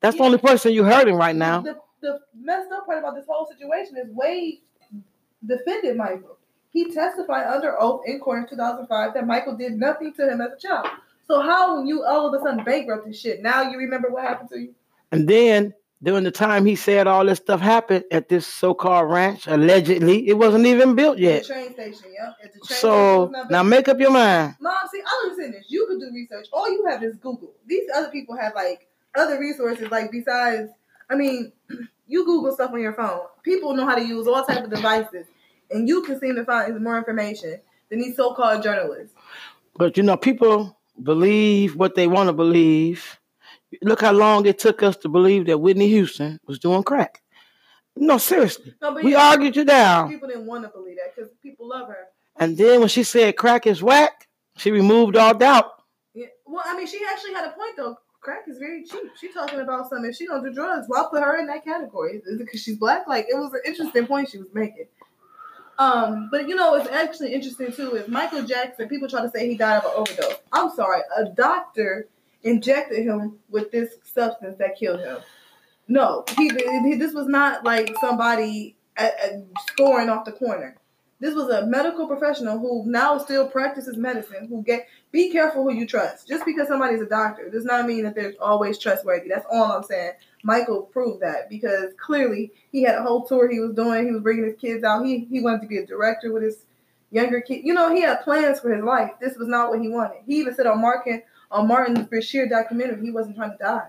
That's 0.00 0.16
the 0.16 0.24
only 0.24 0.38
person 0.38 0.72
you're 0.72 0.84
hurting 0.84 1.16
right 1.16 1.36
now. 1.36 1.60
The, 1.62 1.78
the 2.00 2.20
messed 2.38 2.70
up 2.72 2.86
part 2.86 2.98
about 2.98 3.14
this 3.14 3.26
whole 3.28 3.46
situation 3.46 3.96
is 3.96 4.08
Wade 4.10 4.60
defended 5.44 5.96
Michael. 5.96 6.38
He 6.70 6.92
testified 6.92 7.46
under 7.46 7.80
oath 7.80 8.02
in 8.06 8.20
court 8.20 8.40
in 8.40 8.48
2005 8.48 9.14
that 9.14 9.26
Michael 9.26 9.56
did 9.56 9.72
nothing 9.72 10.12
to 10.14 10.30
him 10.30 10.40
as 10.40 10.50
a 10.52 10.60
child. 10.60 10.88
So 11.28 11.40
how 11.40 11.76
when 11.76 11.86
you 11.86 12.04
all 12.04 12.32
of 12.32 12.40
a 12.40 12.44
sudden 12.44 12.64
bankrupt 12.64 13.06
and 13.06 13.14
shit, 13.14 13.42
now 13.42 13.62
you 13.70 13.78
remember 13.78 14.10
what 14.10 14.24
happened 14.24 14.50
to 14.50 14.60
you? 14.60 14.74
And 15.12 15.28
then 15.28 15.74
during 16.02 16.24
the 16.24 16.30
time 16.30 16.66
he 16.66 16.76
said 16.76 17.06
all 17.06 17.24
this 17.24 17.38
stuff 17.38 17.60
happened 17.60 18.04
at 18.10 18.28
this 18.28 18.46
so-called 18.46 19.10
ranch, 19.10 19.46
allegedly, 19.46 20.28
it 20.28 20.34
wasn't 20.34 20.66
even 20.66 20.94
built 20.94 21.18
yet. 21.18 21.42
the 21.42 21.54
train 21.54 21.72
station, 21.72 22.12
yeah. 22.14 22.32
The 22.42 22.48
train 22.48 22.60
So 22.80 23.30
not 23.32 23.50
now 23.50 23.62
make 23.62 23.88
up 23.88 23.98
your 23.98 24.10
mind. 24.10 24.56
Mom, 24.60 24.74
see, 24.92 25.00
I 25.00 25.22
understand 25.24 25.54
this. 25.54 25.64
You 25.68 25.86
could 25.86 26.00
do 26.00 26.12
research. 26.12 26.46
All 26.52 26.70
you 26.70 26.86
have 26.86 27.02
is 27.02 27.16
Google. 27.16 27.52
These 27.66 27.88
other 27.94 28.10
people 28.10 28.36
have 28.36 28.54
like 28.54 28.88
other 29.16 29.38
resources, 29.38 29.90
like 29.90 30.10
besides. 30.10 30.70
I 31.08 31.14
mean, 31.14 31.52
you 32.06 32.24
Google 32.24 32.52
stuff 32.52 32.72
on 32.72 32.80
your 32.80 32.92
phone. 32.92 33.20
People 33.42 33.74
know 33.74 33.86
how 33.86 33.94
to 33.94 34.04
use 34.04 34.26
all 34.26 34.44
type 34.44 34.64
of 34.64 34.70
devices, 34.70 35.26
and 35.70 35.88
you 35.88 36.02
can 36.02 36.20
seem 36.20 36.36
to 36.36 36.44
find 36.44 36.78
more 36.82 36.98
information 36.98 37.60
than 37.88 38.00
these 38.00 38.16
so-called 38.16 38.62
journalists. 38.62 39.14
But 39.76 39.96
you 39.96 40.02
know, 40.02 40.16
people 40.16 40.76
believe 41.02 41.76
what 41.76 41.94
they 41.94 42.06
want 42.06 42.28
to 42.28 42.32
believe. 42.32 43.18
Look 43.82 44.00
how 44.00 44.12
long 44.12 44.46
it 44.46 44.58
took 44.58 44.82
us 44.82 44.96
to 44.98 45.08
believe 45.08 45.46
that 45.46 45.58
Whitney 45.58 45.88
Houston 45.88 46.38
was 46.46 46.58
doing 46.58 46.82
crack. 46.82 47.22
No, 47.96 48.18
seriously. 48.18 48.74
No, 48.80 48.94
but 48.94 49.04
We 49.04 49.12
yeah, 49.12 49.28
argued 49.30 49.56
you 49.56 49.64
down. 49.64 50.10
people 50.10 50.28
didn't 50.28 50.46
want 50.46 50.64
to 50.64 50.68
believe 50.70 50.96
that 50.96 51.14
because 51.14 51.30
people 51.42 51.68
love 51.68 51.88
her. 51.88 52.06
And 52.36 52.56
then 52.56 52.80
when 52.80 52.88
she 52.88 53.02
said 53.02 53.36
crack 53.36 53.66
is 53.66 53.82
whack, 53.82 54.28
she 54.56 54.70
removed 54.70 55.16
all 55.16 55.34
doubt. 55.34 55.72
Yeah. 56.14 56.26
Well, 56.44 56.62
I 56.64 56.76
mean, 56.76 56.86
she 56.86 57.00
actually 57.10 57.32
had 57.34 57.46
a 57.46 57.52
point 57.52 57.76
though. 57.76 57.96
Crack 58.20 58.44
is 58.48 58.58
very 58.58 58.84
cheap. 58.84 59.10
She 59.20 59.32
talking 59.32 59.60
about 59.60 59.88
something. 59.88 60.10
If 60.10 60.16
she 60.16 60.26
don't 60.26 60.42
do 60.42 60.52
drugs, 60.52 60.86
well, 60.88 61.04
I'll 61.04 61.10
put 61.10 61.22
her 61.22 61.38
in 61.38 61.46
that 61.46 61.64
category. 61.64 62.16
Is 62.16 62.26
it 62.26 62.38
because 62.38 62.60
she's 62.60 62.76
black? 62.76 63.06
Like 63.06 63.26
it 63.28 63.36
was 63.36 63.52
an 63.54 63.60
interesting 63.64 64.06
point 64.06 64.28
she 64.30 64.38
was 64.38 64.48
making. 64.52 64.86
Um, 65.78 66.28
but 66.30 66.48
you 66.48 66.54
know, 66.54 66.74
it's 66.74 66.88
actually 66.88 67.34
interesting 67.34 67.72
too. 67.72 67.94
Is 67.96 68.08
Michael 68.08 68.42
Jackson? 68.42 68.88
People 68.88 69.08
try 69.08 69.22
to 69.22 69.30
say 69.30 69.48
he 69.48 69.56
died 69.56 69.82
of 69.82 69.84
an 69.84 69.90
overdose. 69.96 70.38
I'm 70.52 70.70
sorry, 70.70 71.02
a 71.16 71.26
doctor 71.26 72.08
injected 72.42 73.04
him 73.04 73.38
with 73.50 73.70
this 73.72 73.94
substance 74.04 74.56
that 74.58 74.78
killed 74.78 75.00
him. 75.00 75.18
No, 75.88 76.24
he, 76.36 76.50
he 76.50 76.94
this 76.96 77.12
was 77.12 77.26
not 77.26 77.64
like 77.64 77.94
somebody 78.00 78.76
at, 78.96 79.18
at 79.20 79.32
scoring 79.68 80.08
off 80.08 80.24
the 80.24 80.32
corner. 80.32 80.76
This 81.18 81.34
was 81.34 81.48
a 81.48 81.66
medical 81.66 82.06
professional 82.06 82.58
who 82.58 82.84
now 82.86 83.16
still 83.18 83.48
practices 83.48 83.96
medicine. 83.96 84.48
Who 84.48 84.62
get 84.62 84.86
be 85.12 85.30
careful 85.30 85.62
who 85.62 85.72
you 85.72 85.86
trust. 85.86 86.28
Just 86.28 86.44
because 86.44 86.68
somebody's 86.68 87.00
a 87.00 87.06
doctor 87.06 87.48
does 87.48 87.64
not 87.64 87.86
mean 87.86 88.04
that 88.04 88.14
they're 88.14 88.34
always 88.40 88.78
trustworthy. 88.78 89.28
That's 89.28 89.46
all 89.50 89.72
I'm 89.72 89.82
saying. 89.82 90.12
Michael 90.46 90.82
proved 90.82 91.20
that 91.22 91.50
because 91.50 91.92
clearly 91.98 92.52
he 92.70 92.82
had 92.84 92.94
a 92.94 93.02
whole 93.02 93.26
tour 93.26 93.50
he 93.50 93.58
was 93.58 93.74
doing. 93.74 94.06
He 94.06 94.12
was 94.12 94.22
bringing 94.22 94.44
his 94.44 94.54
kids 94.56 94.84
out. 94.84 95.04
He 95.04 95.26
he 95.30 95.40
wanted 95.40 95.62
to 95.62 95.66
be 95.66 95.78
a 95.78 95.86
director 95.86 96.32
with 96.32 96.44
his 96.44 96.58
younger 97.10 97.40
kid. 97.40 97.64
You 97.64 97.74
know, 97.74 97.92
he 97.92 98.02
had 98.02 98.22
plans 98.22 98.60
for 98.60 98.72
his 98.72 98.84
life. 98.84 99.10
This 99.20 99.36
was 99.36 99.48
not 99.48 99.70
what 99.70 99.80
he 99.80 99.88
wanted. 99.88 100.18
He 100.24 100.36
even 100.38 100.54
said 100.54 100.66
on 100.66 100.80
Martin 100.80 101.22
on 101.50 101.66
Martin 101.66 102.06
Bashir 102.06 102.48
documentary 102.48 103.02
he 103.04 103.10
wasn't 103.10 103.36
trying 103.36 103.52
to 103.52 103.58
die. 103.58 103.88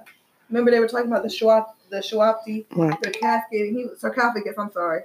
Remember 0.49 0.71
they 0.71 0.79
were 0.79 0.87
talking 0.87 1.07
about 1.11 1.23
the 1.23 1.29
Schwab 1.29 1.65
the 1.89 2.65
Right. 2.75 3.01
the 3.01 3.11
casket. 3.11 3.61
and 3.61 3.77
He 3.77 3.87
sarcophagus. 3.97 4.55
I'm 4.57 4.71
sorry. 4.71 5.03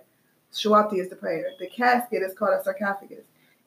Shawapti 0.52 0.98
is 0.98 1.08
the 1.08 1.16
prayer. 1.16 1.50
The 1.58 1.66
casket 1.66 2.22
is 2.22 2.34
called 2.34 2.58
a 2.58 2.62
sarcophagus. 2.64 3.24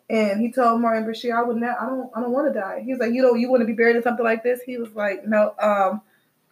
And 0.09 0.39
he 0.39 0.51
told 0.51 0.81
Martin 0.81 1.05
Bashir, 1.05 1.35
I 1.35 1.41
would 1.43 1.57
not 1.57 1.79
I 1.81 1.85
don't 1.87 2.11
I 2.15 2.21
don't 2.21 2.31
want 2.31 2.51
to 2.53 2.59
die. 2.59 2.81
He 2.83 2.91
was 2.91 2.99
like, 2.99 3.13
You 3.13 3.21
know, 3.21 3.33
you 3.35 3.49
want 3.49 3.61
to 3.61 3.65
be 3.67 3.73
buried 3.73 3.95
in 3.95 4.03
something 4.03 4.25
like 4.25 4.43
this? 4.43 4.61
He 4.61 4.77
was 4.77 4.89
like, 4.95 5.25
No, 5.25 5.53
um, 5.59 6.01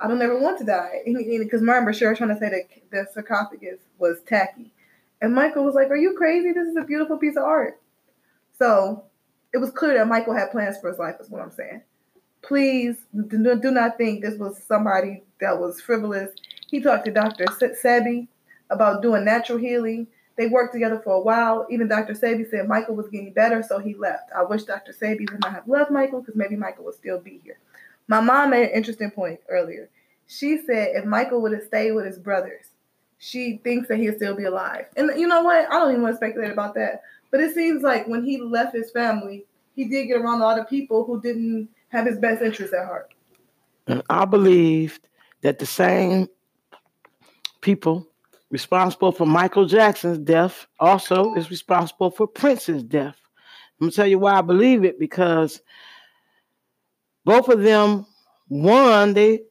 I 0.04 0.08
don't 0.10 0.22
ever 0.22 0.38
want 0.38 0.58
to 0.60 0.66
die. 0.66 1.02
Because 1.06 1.62
Martin 1.62 1.88
Bashir 1.88 2.10
was 2.10 2.18
trying 2.18 2.34
to 2.34 2.38
say 2.38 2.50
that 2.50 2.68
the 2.92 3.08
sarcophagus 3.14 3.80
was 3.98 4.18
tacky. 4.28 4.74
And 5.22 5.34
Michael 5.34 5.64
was 5.64 5.76
like, 5.76 5.90
Are 5.90 5.96
you 5.96 6.14
crazy? 6.18 6.52
This 6.52 6.68
is 6.68 6.76
a 6.76 6.84
beautiful 6.84 7.18
piece 7.18 7.38
of 7.38 7.44
art. 7.44 7.80
So 8.60 9.06
it 9.54 9.60
was 9.60 9.72
clear 9.72 9.98
that 9.98 10.08
Michael 10.08 10.36
had 10.36 10.52
plans 10.52 10.78
for 10.78 10.90
his 10.90 11.00
life, 11.00 11.16
is 11.22 11.30
what 11.30 11.42
I'm 11.42 11.52
saying. 11.52 11.82
Please 12.42 12.98
do, 13.28 13.56
not 13.72 13.98
think 13.98 14.22
this 14.22 14.38
was 14.38 14.62
somebody 14.62 15.24
that 15.40 15.58
was 15.58 15.80
frivolous. 15.80 16.32
He 16.70 16.82
talked 16.82 17.06
to 17.06 17.12
Dr. 17.12 17.46
Sebi 17.46 18.28
about 18.70 19.02
doing 19.02 19.24
natural 19.24 19.58
healing. 19.58 20.08
They 20.36 20.48
worked 20.48 20.74
together 20.74 21.00
for 21.02 21.14
a 21.14 21.22
while. 21.22 21.66
Even 21.70 21.88
Dr. 21.88 22.14
Sebi 22.14 22.50
said 22.50 22.68
Michael 22.68 22.96
was 22.96 23.08
getting 23.08 23.32
better, 23.32 23.64
so 23.64 23.80
he 23.80 23.94
left. 23.94 24.32
I 24.36 24.44
wish 24.44 24.64
Dr. 24.64 24.92
Sebi 24.92 25.32
would 25.32 25.40
not 25.42 25.54
have 25.54 25.68
loved 25.68 25.92
Michael 25.92 26.20
because 26.20 26.36
maybe 26.36 26.58
Michael 26.58 26.84
would 26.84 26.96
still 26.96 27.20
be 27.20 27.40
here. 27.46 27.60
My 28.08 28.20
mom 28.20 28.50
made 28.50 28.64
an 28.64 28.76
interesting 28.76 29.12
point 29.12 29.40
earlier. 29.50 29.90
She 30.28 30.62
said 30.66 30.92
if 30.96 31.06
Michael 31.06 31.42
would 31.42 31.54
have 31.54 31.64
stayed 31.64 31.92
with 31.92 32.06
his 32.06 32.18
brothers, 32.18 32.66
she 33.18 33.62
thinks 33.64 33.88
that 33.88 33.98
he'll 33.98 34.16
still 34.16 34.36
be 34.36 34.46
alive. 34.46 34.86
And 34.98 35.12
you 35.20 35.28
know 35.28 35.44
what? 35.44 35.68
I 35.70 35.80
don't 35.80 35.92
even 35.92 36.04
want 36.04 36.14
to 36.14 36.18
speculate 36.18 36.52
about 36.52 36.76
that. 36.76 37.04
But 37.32 37.40
it 37.40 37.56
seems 37.56 37.82
like 37.82 38.08
when 38.08 38.24
he 38.24 38.42
left 38.42 38.76
his 38.76 38.92
family, 38.92 39.46
he 39.76 39.86
did 39.86 40.08
get 40.08 40.18
around 40.18 40.42
a 40.42 40.44
lot 40.44 40.60
of 40.60 40.70
people 40.70 41.06
who 41.06 41.22
didn't 41.22 41.70
have 41.90 42.06
his 42.06 42.20
best 42.20 42.42
interests 42.42 42.74
at 42.74 42.86
heart. 42.86 43.14
I 44.10 44.26
believe 44.26 45.00
that 45.42 45.60
the 45.60 45.66
same 45.66 46.28
people 47.62 48.08
responsible 48.50 49.12
for 49.12 49.26
Michael 49.26 49.66
Jackson's 49.66 50.20
death 50.20 50.68
also 50.80 51.34
is 51.36 51.50
responsible 51.50 52.12
for 52.12 52.28
Prince's 52.28 52.84
death. 52.84 53.20
I'm 53.80 53.88
gonna 53.88 53.92
tell 53.92 54.08
you 54.08 54.20
why 54.20 54.34
I 54.34 54.42
believe 54.42 54.84
it 54.84 55.00
because 55.00 55.62
both 57.26 57.50
of 57.50 57.64
them 57.64 58.06
one, 58.48 59.14
they 59.14 59.42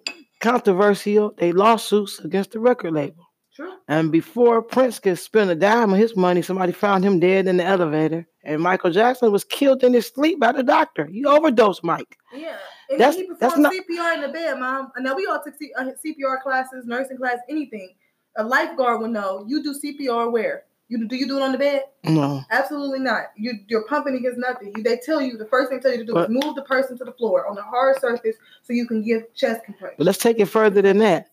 controversial 0.42 1.34
they 1.38 1.52
lawsuits 1.52 2.18
against 2.20 2.50
the 2.52 2.61
record 2.61 2.92
label. 2.92 3.25
True. 3.54 3.72
And 3.88 4.11
before 4.11 4.62
Prince 4.62 4.99
could 4.99 5.18
spend 5.18 5.50
a 5.50 5.54
dime 5.54 5.92
of 5.92 5.99
his 5.99 6.16
money, 6.16 6.42
somebody 6.42 6.72
found 6.72 7.04
him 7.04 7.20
dead 7.20 7.46
in 7.46 7.58
the 7.58 7.64
elevator. 7.64 8.26
And 8.44 8.61
Michael 8.62 8.90
Jackson 8.90 9.30
was 9.30 9.44
killed 9.44 9.84
in 9.84 9.92
his 9.92 10.06
sleep 10.08 10.40
by 10.40 10.52
the 10.52 10.62
doctor. 10.62 11.06
He 11.06 11.25
overdosed 11.25 11.84
Mike. 11.84 12.16
Yeah. 12.34 12.56
And 12.90 12.99
That's- 12.99 13.16
he 13.16 13.26
that's 13.26 13.38
performed 13.54 13.62
not- 13.64 13.72
CPR 13.72 14.14
in 14.14 14.20
the 14.22 14.28
bed, 14.28 14.58
mom. 14.58 14.90
And 14.96 15.04
now 15.04 15.14
we 15.14 15.26
all 15.26 15.40
took 15.44 15.54
C- 15.58 15.72
uh, 15.78 15.84
CPR 16.04 16.40
classes, 16.42 16.87
nursing 16.87 17.18
class, 17.18 17.38
anything. 17.49 17.94
A 18.37 18.42
lifeguard 18.44 19.00
would 19.02 19.11
know. 19.11 19.44
You 19.46 19.62
do 19.62 19.75
CPR 19.75 20.30
where? 20.30 20.64
You 20.92 21.08
do 21.08 21.16
you 21.16 21.26
do 21.26 21.38
it 21.38 21.42
on 21.42 21.52
the 21.52 21.58
bed? 21.58 21.84
No. 22.04 22.44
Absolutely 22.50 22.99
not. 22.99 23.28
You 23.34 23.54
you're 23.66 23.87
pumping 23.87 24.14
against 24.14 24.38
nothing. 24.38 24.75
You, 24.76 24.82
they 24.82 24.99
tell 24.99 25.22
you 25.22 25.38
the 25.38 25.46
first 25.46 25.70
thing 25.70 25.78
they 25.78 25.82
tell 25.82 25.92
you 25.92 26.04
to 26.04 26.04
do 26.04 26.12
But- 26.12 26.28
is 26.28 26.37
move 26.44 26.54
the 26.54 26.64
person 26.64 26.99
to 26.99 27.04
the 27.04 27.12
floor 27.12 27.49
on 27.49 27.54
the 27.54 27.62
hard 27.62 27.99
surface 27.99 28.37
so 28.62 28.75
you 28.75 28.87
can 28.87 29.02
give 29.02 29.34
chest 29.34 29.64
compression. 29.64 29.94
But 29.96 30.04
let's 30.04 30.18
take 30.18 30.38
it 30.38 30.46
further 30.46 30.82
than 30.82 30.99
that. 30.99 31.28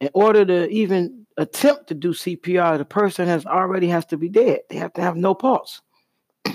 In 0.00 0.10
order 0.14 0.44
to 0.44 0.68
even 0.68 1.26
attempt 1.36 1.86
to 1.88 1.94
do 1.94 2.12
CPR, 2.12 2.76
the 2.76 2.84
person 2.84 3.28
has 3.28 3.46
already 3.46 3.86
has 3.86 4.04
to 4.06 4.16
be 4.16 4.28
dead. 4.28 4.62
They 4.68 4.76
have 4.78 4.92
to 4.94 5.00
have 5.00 5.16
no 5.16 5.34
pulse. 5.34 5.80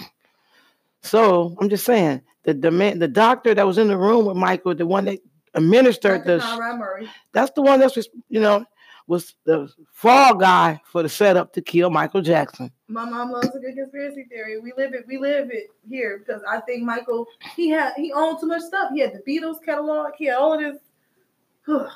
So 1.02 1.56
I'm 1.62 1.70
just 1.70 1.86
saying 1.86 2.24
the 2.44 2.54
the 2.54 3.08
doctor 3.08 3.56
that 3.56 3.66
was 3.66 3.78
in 3.78 3.88
the 3.88 3.98
room 3.98 4.26
with 4.26 4.36
Michael, 4.36 4.76
the 4.76 4.86
one 4.86 5.06
that 5.06 5.20
administered 5.54 6.26
Dr. 6.26 6.38
the, 6.40 6.44
Conrad 6.44 6.78
Murray. 6.78 7.10
that's 7.32 7.52
the 7.52 7.62
one 7.62 7.80
that's 7.80 7.96
you 8.28 8.42
know 8.42 8.66
was 9.10 9.34
the 9.44 9.68
fall 9.92 10.36
guy 10.36 10.80
for 10.86 11.02
the 11.02 11.10
setup 11.10 11.52
to 11.52 11.62
kill 11.64 11.90
Michael 11.90 12.22
Jackson. 12.22 12.72
My 12.88 13.06
mom 13.06 13.32
loves 13.32 13.48
a 13.48 13.60
good 13.60 13.76
conspiracy 13.76 14.26
theory. 14.30 14.60
We 14.60 14.72
live 14.78 14.94
it. 14.94 15.06
We 15.08 15.18
live 15.18 15.50
it 15.52 15.72
here 15.90 16.20
because 16.20 16.44
I 16.48 16.60
think 16.62 16.84
Michael 16.84 17.26
he 17.56 17.70
had 17.70 17.94
he 17.98 18.14
owned 18.14 18.40
too 18.40 18.46
much 18.46 18.62
stuff. 18.62 18.92
He 18.94 19.00
had 19.00 19.14
the 19.14 19.24
Beatles 19.28 19.66
catalog. 19.66 20.12
He 20.16 20.26
had 20.26 20.38
all 20.38 20.54
of 20.54 20.60
this. 20.60 20.78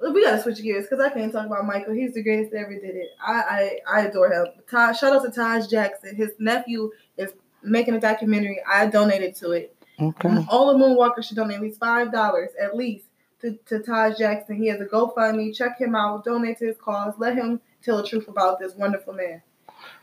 we 0.00 0.22
gotta 0.22 0.40
switch 0.40 0.62
gears 0.62 0.86
because 0.88 1.04
I 1.04 1.10
can't 1.12 1.32
talk 1.32 1.46
about 1.46 1.66
Michael. 1.66 1.92
He's 1.92 2.14
the 2.14 2.22
greatest 2.22 2.52
that 2.52 2.58
ever 2.58 2.74
did 2.74 2.94
it. 2.94 3.08
I 3.20 3.80
I, 3.88 3.98
I 3.98 4.00
adore 4.02 4.32
him. 4.32 4.46
Taj, 4.70 4.96
shout 4.96 5.12
out 5.12 5.24
to 5.24 5.32
Taj 5.32 5.66
Jackson. 5.66 6.14
His 6.14 6.30
nephew 6.38 6.92
is 7.16 7.32
making 7.64 7.94
a 7.94 8.00
documentary. 8.00 8.60
I 8.70 8.86
donated 8.86 9.34
to 9.36 9.50
it. 9.50 9.76
Okay. 10.00 10.44
All 10.48 10.72
the 10.72 10.84
moonwalkers 10.84 11.24
should 11.24 11.36
donate 11.36 11.56
at 11.56 11.62
least 11.62 11.80
five 11.80 12.12
dollars 12.12 12.50
at 12.62 12.76
least 12.76 13.06
to, 13.44 13.58
to 13.66 13.78
Taj 13.80 14.16
Jackson. 14.16 14.56
He 14.56 14.68
has 14.68 14.80
a 14.80 14.86
GoFundMe. 14.86 15.54
Check 15.54 15.78
him 15.78 15.94
out. 15.94 16.24
Donate 16.24 16.58
to 16.58 16.66
his 16.66 16.76
cause. 16.78 17.12
Let 17.18 17.36
him 17.36 17.60
tell 17.82 17.98
the 17.98 18.08
truth 18.08 18.28
about 18.28 18.58
this 18.58 18.74
wonderful 18.74 19.12
man. 19.12 19.42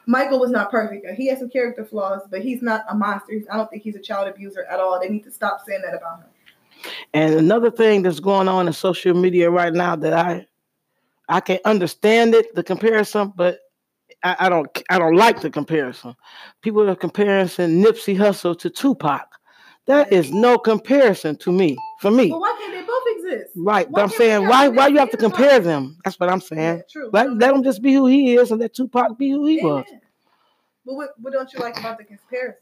Michael 0.05 0.39
was 0.39 0.51
not 0.51 0.69
perfect. 0.69 1.05
He 1.17 1.27
has 1.27 1.39
some 1.39 1.49
character 1.49 1.83
flaws, 1.83 2.21
but 2.29 2.41
he's 2.41 2.61
not 2.61 2.85
a 2.89 2.95
monster. 2.95 3.41
I 3.51 3.57
don't 3.57 3.69
think 3.69 3.81
he's 3.81 3.95
a 3.95 4.01
child 4.01 4.27
abuser 4.27 4.65
at 4.69 4.79
all. 4.79 4.99
They 4.99 5.09
need 5.09 5.23
to 5.23 5.31
stop 5.31 5.61
saying 5.67 5.81
that 5.83 5.95
about 5.95 6.19
him. 6.19 6.27
And 7.13 7.35
another 7.35 7.71
thing 7.71 8.03
that's 8.03 8.19
going 8.19 8.47
on 8.47 8.67
in 8.67 8.73
social 8.73 9.15
media 9.15 9.49
right 9.49 9.73
now 9.73 9.95
that 9.95 10.13
I 10.13 10.45
I 11.29 11.39
can 11.39 11.59
understand 11.65 12.35
it, 12.35 12.53
the 12.55 12.63
comparison, 12.63 13.33
but 13.35 13.59
I, 14.23 14.35
I 14.39 14.49
don't 14.49 14.83
I 14.89 14.99
don't 14.99 15.15
like 15.15 15.41
the 15.41 15.49
comparison. 15.49 16.15
People 16.61 16.89
are 16.89 16.95
comparing 16.95 17.47
Nipsey 17.47 18.17
Hussle 18.17 18.57
to 18.59 18.69
Tupac. 18.69 19.27
That 19.85 20.11
is 20.11 20.31
no 20.31 20.57
comparison 20.57 21.37
to 21.37 21.51
me. 21.51 21.77
For 21.99 22.11
me. 22.11 22.29
But 22.29 22.39
why 22.39 22.55
can't 22.59 22.73
they 22.73 22.81
both 22.81 23.00
exist? 23.31 23.53
Right. 23.55 23.89
why 23.89 24.01
But 24.01 24.03
I'm 24.03 24.17
saying 24.17 24.47
why 24.47 24.67
why 24.67 24.87
you 24.87 24.97
have 24.97 25.11
to 25.11 25.17
compare 25.17 25.59
them? 25.59 25.97
That's 26.03 26.19
what 26.19 26.29
I'm 26.29 26.41
saying. 26.41 26.77
Yeah, 26.77 26.81
true. 26.89 27.09
Let, 27.11 27.33
let 27.37 27.53
him 27.53 27.63
just 27.63 27.81
be 27.81 27.93
who 27.93 28.07
he 28.07 28.35
is 28.35 28.51
and 28.51 28.59
let 28.59 28.73
Tupac 28.73 29.17
be 29.17 29.31
who 29.31 29.45
he 29.45 29.63
was. 29.63 29.85
But 30.85 30.95
what, 30.95 31.09
what 31.19 31.33
don't 31.33 31.51
you 31.53 31.59
like 31.59 31.77
about 31.77 31.97
the 31.97 32.03
comparison? 32.03 32.61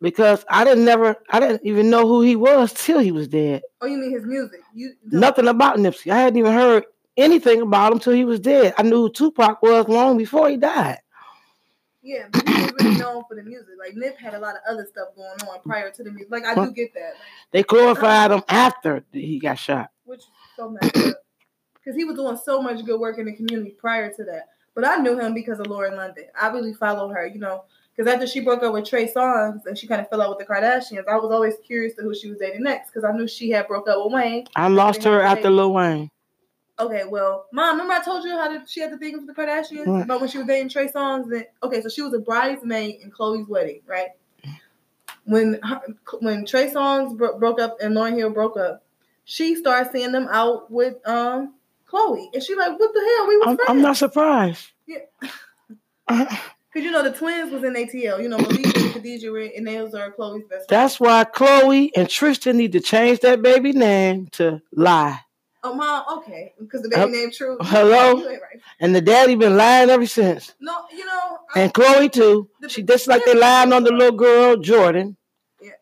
Because 0.00 0.44
I 0.48 0.64
didn't 0.64 0.84
never 0.84 1.16
I 1.30 1.40
didn't 1.40 1.62
even 1.64 1.90
know 1.90 2.06
who 2.06 2.22
he 2.22 2.36
was 2.36 2.72
till 2.72 3.00
he 3.00 3.12
was 3.12 3.28
dead. 3.28 3.62
Oh, 3.80 3.86
you 3.86 3.98
mean 3.98 4.12
his 4.12 4.24
music? 4.24 4.60
You 4.74 4.92
Nothing 5.04 5.48
about 5.48 5.78
Nipsey. 5.78 6.12
I 6.12 6.18
hadn't 6.18 6.38
even 6.38 6.52
heard 6.52 6.84
anything 7.16 7.60
about 7.62 7.92
him 7.92 7.98
till 7.98 8.12
he 8.12 8.24
was 8.24 8.40
dead. 8.40 8.74
I 8.78 8.82
knew 8.82 9.02
who 9.02 9.10
Tupac 9.10 9.60
was 9.62 9.88
long 9.88 10.16
before 10.16 10.48
he 10.48 10.56
died. 10.56 10.98
Yeah, 12.00 12.26
but 12.30 12.48
he 12.48 12.62
was 12.62 12.72
really 12.80 12.96
known 12.96 13.24
for 13.28 13.34
the 13.34 13.42
music. 13.42 13.74
Like 13.78 13.94
Nip 13.94 14.16
had 14.18 14.34
a 14.34 14.38
lot 14.38 14.54
of 14.54 14.62
other 14.68 14.86
stuff 14.86 15.08
going 15.16 15.50
on 15.50 15.60
prior 15.62 15.90
to 15.90 16.04
the 16.04 16.10
music. 16.10 16.30
Like 16.30 16.44
I 16.44 16.54
do 16.54 16.70
get 16.70 16.94
that, 16.94 17.00
like, 17.00 17.16
They 17.50 17.62
glorified 17.64 18.30
uh-huh. 18.30 18.36
him 18.36 18.44
after 18.48 19.04
he 19.12 19.38
got 19.38 19.58
shot. 19.58 19.90
Which 20.08 20.20
is 20.20 20.26
so 20.56 20.70
messed 20.70 20.96
up. 20.96 21.22
Because 21.74 21.94
he 21.94 22.04
was 22.04 22.16
doing 22.16 22.38
so 22.42 22.62
much 22.62 22.84
good 22.84 22.98
work 22.98 23.18
in 23.18 23.26
the 23.26 23.34
community 23.34 23.76
prior 23.78 24.10
to 24.14 24.24
that. 24.24 24.48
But 24.74 24.86
I 24.86 24.96
knew 24.96 25.18
him 25.18 25.34
because 25.34 25.60
of 25.60 25.66
Lauren 25.66 25.96
London. 25.96 26.24
I 26.40 26.48
really 26.48 26.72
follow 26.72 27.08
her, 27.10 27.26
you 27.26 27.38
know. 27.38 27.64
Because 27.94 28.10
after 28.10 28.26
she 28.26 28.40
broke 28.40 28.62
up 28.62 28.72
with 28.72 28.88
Trey 28.88 29.12
Songz 29.12 29.66
and 29.66 29.76
she 29.76 29.86
kind 29.86 30.00
of 30.00 30.08
fell 30.08 30.22
out 30.22 30.30
with 30.30 30.38
the 30.38 30.52
Kardashians, 30.52 31.06
I 31.06 31.16
was 31.16 31.30
always 31.30 31.54
curious 31.62 31.94
to 31.96 32.02
who 32.02 32.14
she 32.14 32.30
was 32.30 32.38
dating 32.38 32.62
next. 32.62 32.90
Because 32.90 33.04
I 33.04 33.12
knew 33.12 33.28
she 33.28 33.50
had 33.50 33.68
broke 33.68 33.86
up 33.88 34.02
with 34.02 34.14
Wayne. 34.14 34.46
I 34.56 34.68
lost 34.68 35.04
her 35.04 35.20
after 35.20 35.50
Lil 35.50 35.74
Wayne. 35.74 36.10
Okay, 36.80 37.02
well, 37.04 37.46
mom, 37.52 37.72
remember 37.72 37.94
I 37.94 38.04
told 38.04 38.24
you 38.24 38.30
how 38.30 38.48
to, 38.48 38.62
she 38.66 38.80
had 38.80 38.92
the 38.92 38.98
thing 38.98 39.14
with 39.14 39.26
the 39.26 39.34
Kardashians 39.34 39.86
What? 39.86 40.02
about 40.04 40.20
when 40.20 40.30
she 40.30 40.38
was 40.38 40.46
dating 40.46 40.68
Trey 40.70 40.88
Songz. 40.88 41.24
And 41.32 41.44
okay, 41.62 41.82
so 41.82 41.88
she 41.88 42.02
was 42.02 42.14
a 42.14 42.20
bridesmaid 42.20 43.00
in 43.02 43.10
Khloé's 43.10 43.48
wedding, 43.48 43.82
right? 43.84 44.10
When 45.24 45.58
her, 45.62 45.80
when 46.20 46.46
Trey 46.46 46.70
Songz 46.70 47.16
bro- 47.18 47.38
broke 47.38 47.60
up 47.60 47.78
and 47.82 47.94
Lauren 47.94 48.16
Hill 48.16 48.30
broke 48.30 48.56
up, 48.56 48.84
she 49.30 49.54
starts 49.56 49.92
seeing 49.92 50.10
them 50.12 50.26
out 50.30 50.70
with 50.70 50.94
um 51.06 51.54
Khloé, 51.90 52.28
and 52.32 52.42
she 52.42 52.54
like, 52.54 52.78
what 52.78 52.92
the 52.94 53.00
hell? 53.00 53.28
We 53.28 53.36
was 53.36 53.48
I'm, 53.48 53.56
friends. 53.56 53.70
I'm 53.70 53.82
not 53.82 53.96
surprised. 53.96 54.66
Yeah. 54.86 54.98
Uh, 56.10 56.24
Cause 56.72 56.82
you 56.82 56.90
know 56.90 57.02
the 57.02 57.12
twins 57.12 57.52
was 57.52 57.62
in 57.64 57.74
ATL. 57.74 58.22
You 58.22 58.30
know 58.30 58.38
Malik 58.38 58.74
and 58.78 58.92
Khadijah 58.94 59.30
were, 59.30 59.40
and 59.40 59.68
are 59.68 60.10
Khloé's 60.10 60.44
best 60.48 60.48
friends. 60.48 60.66
That's 60.70 60.98
why 60.98 61.24
Khloé 61.24 61.90
and 61.94 62.08
Tristan 62.08 62.56
need 62.56 62.72
to 62.72 62.80
change 62.80 63.20
that 63.20 63.42
baby 63.42 63.72
name 63.72 64.28
to 64.32 64.62
Lie. 64.72 65.20
Oh, 65.62 65.74
mom, 65.74 66.04
okay, 66.20 66.54
because 66.58 66.80
the 66.80 66.88
baby 66.88 67.02
Uh, 67.02 67.06
name 67.08 67.30
True. 67.30 67.58
hello? 67.60 68.24
Right. 68.26 68.40
And 68.80 68.96
the 68.96 69.02
daddy 69.02 69.34
been 69.34 69.58
lying 69.58 69.90
ever 69.90 70.06
since. 70.06 70.54
No, 70.60 70.72
you 70.90 71.04
know. 71.04 71.38
I- 71.54 71.60
And 71.60 71.74
Khloé 71.74 72.10
too. 72.10 72.48
She 72.68 72.82
just 72.82 73.06
like 73.06 73.22
they 73.26 73.34
lying 73.34 73.74
on 73.74 73.84
the 73.84 73.92
little 73.92 74.16
girl 74.16 74.56
Jordyn. 74.56 75.14
Yeah, 75.60 75.72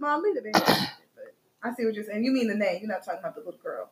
mom, 0.00 0.22
leave 0.24 0.34
the 0.34 0.42
baby. 0.42 0.58
I 1.62 1.74
see 1.74 1.84
what 1.84 1.94
you're 1.94 2.04
saying. 2.04 2.24
You 2.24 2.32
mean 2.32 2.48
the 2.48 2.54
name. 2.54 2.78
You're 2.80 2.90
not 2.90 3.04
talking 3.04 3.20
about 3.20 3.34
the 3.34 3.40
little 3.40 3.60
girl. 3.62 3.90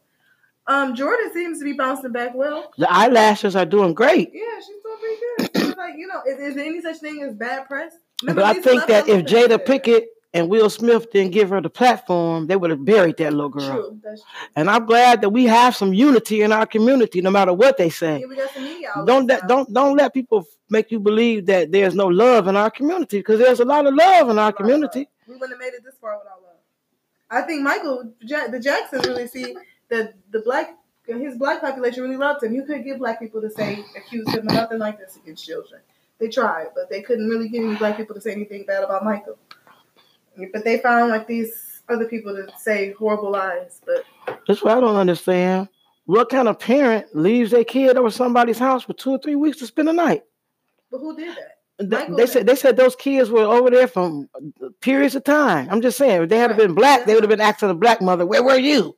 Um, 0.66 0.94
Jordyn 0.94 1.32
seems 1.32 1.58
to 1.60 1.64
be 1.64 1.72
bouncing 1.72 2.12
back 2.12 2.34
well. 2.34 2.70
The 2.76 2.90
eyelashes 2.92 3.56
are 3.56 3.64
doing 3.64 3.94
great. 3.94 4.30
Yeah, 4.34 4.42
she's 4.58 4.76
doing 4.82 4.96
pretty 5.00 5.16
good. 5.54 5.68
It's 5.68 5.78
like, 5.78 5.94
you 5.96 6.06
know, 6.06 6.20
is, 6.26 6.38
is 6.38 6.54
there 6.56 6.64
any 6.66 6.80
such 6.82 6.98
thing 6.98 7.22
as 7.22 7.34
bad 7.34 7.66
press? 7.66 7.94
Remember 8.22 8.42
But 8.42 8.56
I 8.56 8.60
think 8.60 8.86
that 8.86 9.08
if 9.08 9.24
Jada 9.24 9.64
Pinkett 9.64 10.04
and 10.34 10.50
Will 10.50 10.68
Smith 10.68 11.10
didn't 11.10 11.32
give 11.32 11.48
her 11.48 11.62
the 11.62 11.70
platform, 11.70 12.48
they 12.48 12.56
would 12.56 12.68
have 12.68 12.84
buried 12.84 13.16
that 13.16 13.32
little 13.32 13.48
girl. 13.48 13.66
True, 13.76 14.00
that's 14.04 14.20
true. 14.20 14.30
And 14.56 14.68
I'm 14.68 14.84
glad 14.84 15.22
that 15.22 15.30
we 15.30 15.46
have 15.46 15.74
some 15.74 15.94
unity 15.94 16.42
in 16.42 16.52
our 16.52 16.66
community, 16.66 17.22
no 17.22 17.30
matter 17.30 17.54
what 17.54 17.78
they 17.78 17.88
say. 17.88 18.20
Yeah, 18.20 18.26
we 18.26 18.36
got 18.36 18.50
some 18.52 18.64
media 18.64 18.90
outlets 18.94 19.06
Don't 19.06 19.26
let 19.26 19.48
don't 19.48 19.72
don't 19.72 19.96
let 19.96 20.12
people 20.12 20.46
make 20.68 20.90
you 20.90 21.00
believe 21.00 21.46
that 21.46 21.72
there's 21.72 21.94
no 21.94 22.08
love 22.08 22.46
in 22.46 22.56
our 22.56 22.70
community 22.70 23.20
because 23.20 23.38
there's 23.38 23.60
a 23.60 23.64
lot 23.64 23.86
of 23.86 23.94
love 23.94 24.28
in 24.28 24.38
our 24.38 24.46
Right, 24.46 24.56
community. 24.56 24.98
right. 24.98 25.08
We 25.28 25.34
wouldn't 25.34 25.52
have 25.52 25.60
made 25.60 25.74
it 25.74 25.82
this 25.82 25.94
far 25.98 26.18
without 26.18 26.42
love. 26.42 26.47
I 27.30 27.42
think 27.42 27.62
Michael 27.62 28.12
the 28.20 28.60
Jacksons 28.62 29.06
really 29.06 29.26
see 29.26 29.56
that 29.90 30.14
the 30.30 30.40
black 30.40 30.74
his 31.06 31.36
black 31.36 31.60
population 31.62 32.02
really 32.02 32.16
loved 32.16 32.42
him. 32.42 32.54
You 32.54 32.64
couldn't 32.64 32.84
get 32.84 32.98
black 32.98 33.18
people 33.18 33.40
to 33.40 33.50
say 33.50 33.84
accuse 33.96 34.28
him 34.28 34.46
of 34.46 34.54
nothing 34.54 34.78
like 34.78 34.98
this 34.98 35.16
against 35.16 35.46
children. 35.46 35.80
They 36.18 36.28
tried, 36.28 36.68
but 36.74 36.90
they 36.90 37.00
couldn't 37.00 37.28
really 37.28 37.48
get 37.48 37.62
any 37.62 37.76
black 37.76 37.96
people 37.96 38.14
to 38.14 38.20
say 38.20 38.32
anything 38.32 38.64
bad 38.66 38.82
about 38.84 39.04
Michael. 39.04 39.38
But 40.52 40.64
they 40.64 40.78
found 40.78 41.10
like 41.10 41.26
these 41.26 41.82
other 41.88 42.06
people 42.06 42.34
to 42.34 42.48
say 42.58 42.92
horrible 42.92 43.30
lies. 43.30 43.80
But 43.86 44.04
That's 44.46 44.62
what 44.62 44.76
I 44.76 44.80
don't 44.80 44.96
understand. 44.96 45.68
What 46.04 46.28
kind 46.30 46.48
of 46.48 46.58
parent 46.58 47.14
leaves 47.14 47.50
their 47.50 47.64
kid 47.64 47.96
over 47.96 48.10
somebody's 48.10 48.58
house 48.58 48.84
for 48.84 48.94
two 48.94 49.10
or 49.10 49.18
three 49.18 49.36
weeks 49.36 49.58
to 49.58 49.66
spend 49.66 49.88
the 49.88 49.92
night? 49.92 50.22
but 50.90 50.98
who 50.98 51.14
did 51.16 51.36
that? 51.36 51.57
They, 51.80 52.06
they 52.16 52.26
said 52.26 52.46
they 52.46 52.56
said 52.56 52.76
those 52.76 52.96
kids 52.96 53.30
were 53.30 53.42
over 53.44 53.70
there 53.70 53.86
from 53.86 54.28
periods 54.80 55.14
of 55.14 55.22
time. 55.24 55.68
I'm 55.70 55.80
just 55.80 55.96
saying, 55.96 56.22
if 56.24 56.28
they 56.28 56.38
had 56.38 56.50
Right. 56.50 56.58
been 56.58 56.74
black, 56.74 57.04
they 57.06 57.14
would 57.14 57.22
have 57.22 57.30
been 57.30 57.40
asking 57.40 57.68
the 57.68 57.74
black 57.74 58.00
mother, 58.02 58.26
"Where 58.26 58.42
were 58.42 58.56
you?" 58.58 58.96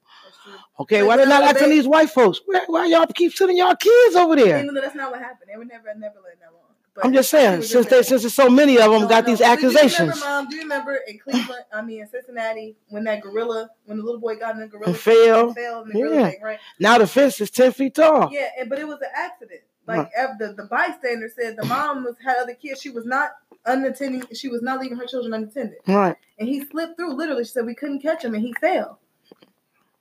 Okay, 0.78 1.00
But 1.00 1.06
why 1.08 1.16
they 1.18 1.26
not 1.26 1.42
no, 1.42 1.48
asking 1.48 1.68
they- 1.68 1.74
these 1.76 1.86
white 1.86 2.08
folks? 2.08 2.40
Where, 2.46 2.62
why 2.66 2.86
y'all 2.86 3.04
keep 3.14 3.34
sending 3.34 3.58
y'all 3.58 3.76
kids 3.76 4.16
over 4.16 4.34
there? 4.34 4.60
Even 4.62 4.74
though 4.74 4.80
that's 4.80 4.94
not 4.94 5.10
what 5.10 5.20
happened. 5.20 5.50
They 5.52 5.58
were 5.58 5.64
never 5.66 5.88
never 5.94 6.14
letting 6.24 6.40
that 6.40 6.48
alone. 6.50 6.62
But 6.94 7.04
I'm 7.04 7.12
just 7.12 7.30
saying, 7.30 7.62
since 7.62 7.86
they 7.86 8.02
since 8.02 8.22
there's 8.22 8.34
so 8.34 8.48
many 8.48 8.78
of 8.80 8.90
them 8.90 9.02
No, 9.02 9.08
got 9.08 9.24
no. 9.26 9.30
these 9.34 9.38
Do 9.40 9.44
you 9.44 9.68
remember, 9.68 10.16
Mom? 10.20 10.48
Do 10.48 10.56
you 10.56 10.62
remember 10.62 10.98
in 11.06 11.18
Cleveland? 11.18 11.64
I 11.72 11.82
mean, 11.82 12.00
in 12.00 12.08
Cincinnati, 12.08 12.76
when 12.88 13.04
that 13.04 13.20
gorilla, 13.20 13.68
when 13.84 13.98
the 13.98 14.02
little 14.04 14.20
boy 14.20 14.36
got 14.36 14.54
in 14.54 14.60
the 14.62 14.66
gorilla 14.68 14.86
And 14.88 14.96
fell. 14.96 15.46
and 15.48 15.54
fell 15.54 15.84
the 15.84 15.98
Yeah. 15.98 16.30
thing, 16.30 16.40
right? 16.42 16.58
now 16.80 16.96
the 16.98 17.06
fence 17.06 17.40
is 17.42 17.50
ten 17.50 17.72
feet 17.72 17.94
tall. 17.94 18.30
Yeah, 18.32 18.48
and 18.58 18.68
but 18.70 18.78
it 18.78 18.88
was 18.88 19.00
an 19.02 19.08
accident. 19.14 19.60
Like 19.98 20.10
ev- 20.16 20.38
the 20.38 20.54
the 20.54 20.64
bystander 20.64 21.28
said, 21.34 21.56
the 21.56 21.66
mom 21.66 22.04
was 22.04 22.16
had 22.24 22.36
other 22.38 22.54
kids. 22.54 22.80
She 22.80 22.90
was 22.90 23.04
not 23.04 23.30
unattended. 23.66 24.36
She 24.36 24.48
was 24.48 24.62
not 24.62 24.80
leaving 24.80 24.98
her 24.98 25.06
children 25.06 25.34
unattended, 25.34 25.78
Right. 25.86 26.16
and 26.38 26.48
he 26.48 26.64
slipped 26.66 26.96
through. 26.96 27.14
Literally, 27.14 27.44
she 27.44 27.50
said 27.50 27.66
we 27.66 27.74
couldn't 27.74 28.00
catch 28.00 28.24
him, 28.24 28.34
and 28.34 28.42
he 28.42 28.52
fell. 28.60 28.98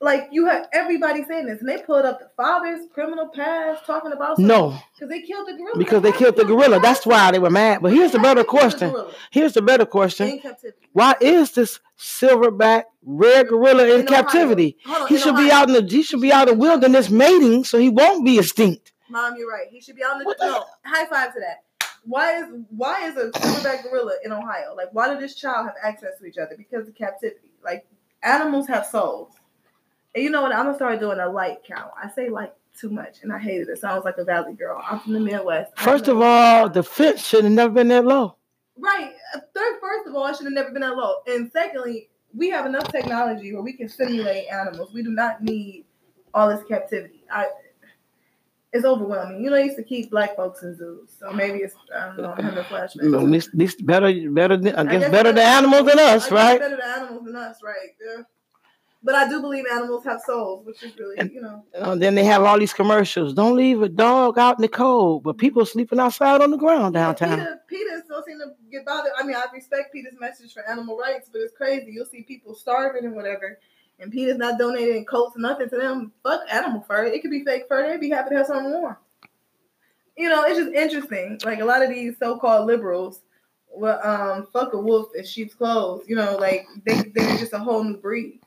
Like 0.02 0.28
you 0.32 0.46
have 0.46 0.66
everybody 0.72 1.22
saying 1.24 1.44
this, 1.44 1.60
and 1.60 1.68
they 1.68 1.76
pulled 1.82 2.06
up 2.06 2.20
the 2.20 2.30
father's 2.34 2.86
criminal 2.94 3.28
past, 3.28 3.84
talking 3.84 4.12
about 4.12 4.38
No, 4.38 4.74
because 4.94 5.10
they 5.10 5.20
killed 5.20 5.46
the 5.46 5.52
gorilla. 5.52 5.76
because 5.76 6.00
they 6.02 6.12
killed 6.12 6.36
the 6.36 6.44
gorilla. 6.46 6.80
That's 6.80 7.04
why 7.04 7.30
they 7.32 7.38
were 7.38 7.50
mad. 7.50 7.82
But 7.82 7.92
here's 7.92 8.12
the 8.12 8.18
better 8.18 8.42
question. 8.42 8.94
Here's 9.30 9.52
the 9.52 9.60
better 9.60 9.84
question. 9.84 10.40
Why 10.94 11.16
is 11.20 11.52
this 11.52 11.80
silverback 11.98 12.84
red 13.04 13.48
gorilla 13.48 13.86
in, 13.88 14.00
In 14.00 14.06
captivity? 14.06 14.78
On, 14.88 15.06
He 15.06 15.18
should 15.18 15.36
be 15.36 15.50
out 15.50 15.68
in 15.68 15.74
the 15.74 15.82
he 15.86 16.02
should 16.02 16.22
be 16.22 16.32
out 16.32 16.48
in 16.48 16.58
wilderness 16.58 17.10
mating, 17.10 17.64
so 17.64 17.76
he 17.78 17.90
won't 17.90 18.24
be 18.24 18.38
extinct. 18.38 18.92
Mom, 19.10 19.36
you're 19.36 19.50
right. 19.50 19.66
He 19.70 19.80
should 19.80 19.96
be 19.96 20.02
on 20.02 20.18
the 20.18 20.34
no. 20.40 20.64
High 20.84 21.06
five 21.06 21.34
to 21.34 21.40
that. 21.40 21.64
Why 22.04 22.38
is 22.38 22.46
why 22.70 23.06
is 23.08 23.16
a 23.16 23.30
silverback 23.30 23.82
gorilla 23.82 24.14
in 24.24 24.32
Ohio? 24.32 24.74
Like, 24.74 24.88
why 24.92 25.08
did 25.08 25.20
this 25.20 25.34
child 25.34 25.66
have 25.66 25.74
access 25.82 26.18
to 26.18 26.26
each 26.26 26.38
other? 26.38 26.54
Because 26.56 26.88
of 26.88 26.94
captivity. 26.94 27.50
Like, 27.62 27.86
animals 28.22 28.66
have 28.68 28.86
souls. 28.86 29.34
And 30.14 30.24
you 30.24 30.30
know 30.30 30.42
what? 30.42 30.52
I'm 30.52 30.64
gonna 30.64 30.76
start 30.76 30.98
doing 31.00 31.18
a 31.18 31.28
light 31.28 31.58
count. 31.64 31.90
I 32.02 32.10
say 32.10 32.30
like 32.30 32.54
too 32.78 32.90
much, 32.90 33.18
and 33.22 33.32
I 33.32 33.38
hated 33.38 33.68
it. 33.68 33.72
It 33.72 33.78
sounds 33.78 34.04
like 34.04 34.16
a 34.18 34.24
valley 34.24 34.54
girl. 34.54 34.82
I'm 34.88 35.00
from 35.00 35.12
the 35.12 35.20
Midwest. 35.20 35.72
First 35.76 36.08
of 36.08 36.20
all, 36.20 36.68
the 36.68 36.82
fence 36.82 37.26
should 37.26 37.44
have 37.44 37.52
never 37.52 37.74
been 37.74 37.88
that 37.88 38.04
low. 38.04 38.36
right. 38.78 39.12
Third, 39.54 39.80
first 39.80 40.08
of 40.08 40.14
all, 40.14 40.24
I 40.24 40.32
should 40.32 40.46
have 40.46 40.52
never 40.52 40.70
been 40.70 40.82
that 40.82 40.96
low. 40.96 41.16
And 41.26 41.50
secondly, 41.52 42.08
we 42.34 42.48
have 42.50 42.66
enough 42.66 42.90
technology 42.90 43.52
where 43.52 43.62
we 43.62 43.74
can 43.74 43.88
simulate 43.88 44.46
animals. 44.48 44.92
We 44.92 45.02
do 45.02 45.10
not 45.10 45.42
need 45.42 45.84
all 46.32 46.48
this 46.48 46.64
captivity. 46.66 47.24
I. 47.30 47.48
It's 48.72 48.84
overwhelming. 48.84 49.42
You 49.42 49.50
know, 49.50 49.56
I 49.56 49.62
used 49.62 49.76
to 49.76 49.82
keep 49.82 50.10
black 50.10 50.36
folks 50.36 50.62
in 50.62 50.76
zoos, 50.76 51.10
so 51.18 51.32
maybe 51.32 51.58
it's 51.58 51.74
I 51.94 52.06
don't 52.06 52.18
know. 52.18 52.34
I'm 52.36 52.44
having 52.44 52.64
flashbacks. 52.64 53.02
You 53.02 53.08
know, 53.10 53.18
at 53.20 53.52
least, 53.54 53.84
better, 53.84 54.30
better 54.30 54.56
than 54.56 54.76
I 54.76 54.84
guess 54.84 55.02
guess 55.02 55.10
better 55.10 55.32
than 55.32 55.44
animals 55.44 55.86
than 55.86 55.98
us, 55.98 56.30
right? 56.30 56.60
Better 56.60 56.76
than 56.76 57.02
animals 57.02 57.24
than 57.24 57.34
us, 57.34 57.56
right? 57.64 57.74
Yeah. 58.00 58.22
But 59.02 59.14
I 59.14 59.28
do 59.28 59.40
believe 59.40 59.64
animals 59.72 60.04
have 60.04 60.20
souls, 60.20 60.66
which 60.66 60.82
is 60.82 60.96
really, 60.98 61.16
you 61.32 61.40
know. 61.40 61.64
Uh, 61.74 61.94
then 61.94 62.14
they 62.14 62.24
have 62.24 62.42
all 62.42 62.58
these 62.58 62.74
commercials. 62.74 63.32
Don't 63.32 63.56
leave 63.56 63.80
a 63.80 63.88
dog 63.88 64.38
out 64.38 64.58
in 64.58 64.62
the 64.62 64.68
cold, 64.68 65.22
but 65.22 65.38
people 65.38 65.64
sleeping 65.64 65.98
outside 65.98 66.42
on 66.42 66.50
the 66.50 66.58
ground 66.58 66.94
downtown. 66.94 67.38
PETA, 67.38 67.60
PETA 67.66 68.02
still 68.04 68.22
seem 68.26 68.38
to 68.38 68.52
get 68.70 68.84
bothered. 68.84 69.12
I 69.18 69.24
mean, 69.24 69.36
I 69.36 69.46
respect 69.54 69.94
PETA's 69.94 70.20
message 70.20 70.52
for 70.52 70.68
animal 70.68 70.98
rights, 70.98 71.30
but 71.32 71.40
it's 71.40 71.56
crazy. 71.56 71.92
You'll 71.92 72.04
see 72.04 72.22
people 72.22 72.54
starving 72.54 73.06
and 73.06 73.16
whatever, 73.16 73.58
and 74.00 74.10
PETA's 74.10 74.38
not 74.38 74.58
donating 74.58 75.04
coats, 75.04 75.36
nothing 75.36 75.68
to 75.68 75.76
them. 75.76 76.12
Fuck 76.22 76.42
animal 76.50 76.80
fur. 76.82 77.04
It 77.04 77.22
could 77.22 77.30
be 77.30 77.44
fake 77.44 77.64
fur. 77.68 77.86
They'd 77.86 78.00
be 78.00 78.10
happy 78.10 78.30
to 78.30 78.36
have 78.36 78.46
something 78.46 78.72
warm. 78.72 78.96
You 80.16 80.28
know, 80.28 80.44
it's 80.44 80.58
just 80.58 80.72
interesting. 80.72 81.38
Like 81.44 81.60
a 81.60 81.64
lot 81.64 81.82
of 81.82 81.90
these 81.90 82.18
so-called 82.18 82.66
liberals, 82.66 83.22
well, 83.72 84.00
um, 84.06 84.46
fuck 84.52 84.72
a 84.74 84.78
wolf 84.78 85.08
in 85.14 85.24
sheep's 85.24 85.54
clothes. 85.54 86.04
You 86.08 86.16
know, 86.16 86.36
like 86.36 86.66
they 86.84 87.02
they're 87.14 87.36
just 87.38 87.52
a 87.52 87.58
whole 87.58 87.82
new 87.84 87.96
breed. 87.96 88.40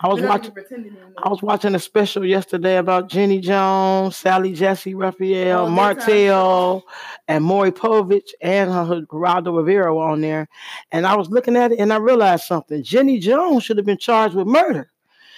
I 0.00 0.08
was 0.08 0.22
watching. 0.22 0.52
pretending. 0.52 0.96
I 1.18 1.28
was 1.28 1.42
watching 1.42 1.74
a 1.74 1.78
special 1.78 2.24
yesterday 2.24 2.76
about 2.76 3.08
Jenny 3.08 3.40
Jones, 3.40 4.16
Sally 4.16 4.52
Jessy 4.52 4.94
Raphael, 4.94 5.66
Oh, 5.66 5.68
Montel, 5.68 6.82
and 7.28 7.44
Maury 7.44 7.72
Povich, 7.72 8.30
and 8.40 8.70
her 8.70 9.02
Geraldo 9.02 9.56
Rivera 9.56 9.96
on 9.96 10.20
there. 10.20 10.48
And 10.92 11.06
I 11.06 11.16
was 11.16 11.28
looking 11.30 11.56
at 11.56 11.72
it 11.72 11.78
and 11.78 11.92
I 11.92 11.96
realized 11.96 12.44
something. 12.44 12.82
Jenny 12.82 13.18
Jones 13.18 13.64
should 13.64 13.76
have 13.76 13.86
been 13.86 13.98
charged 13.98 14.34
with 14.34 14.46
murder. 14.46 14.90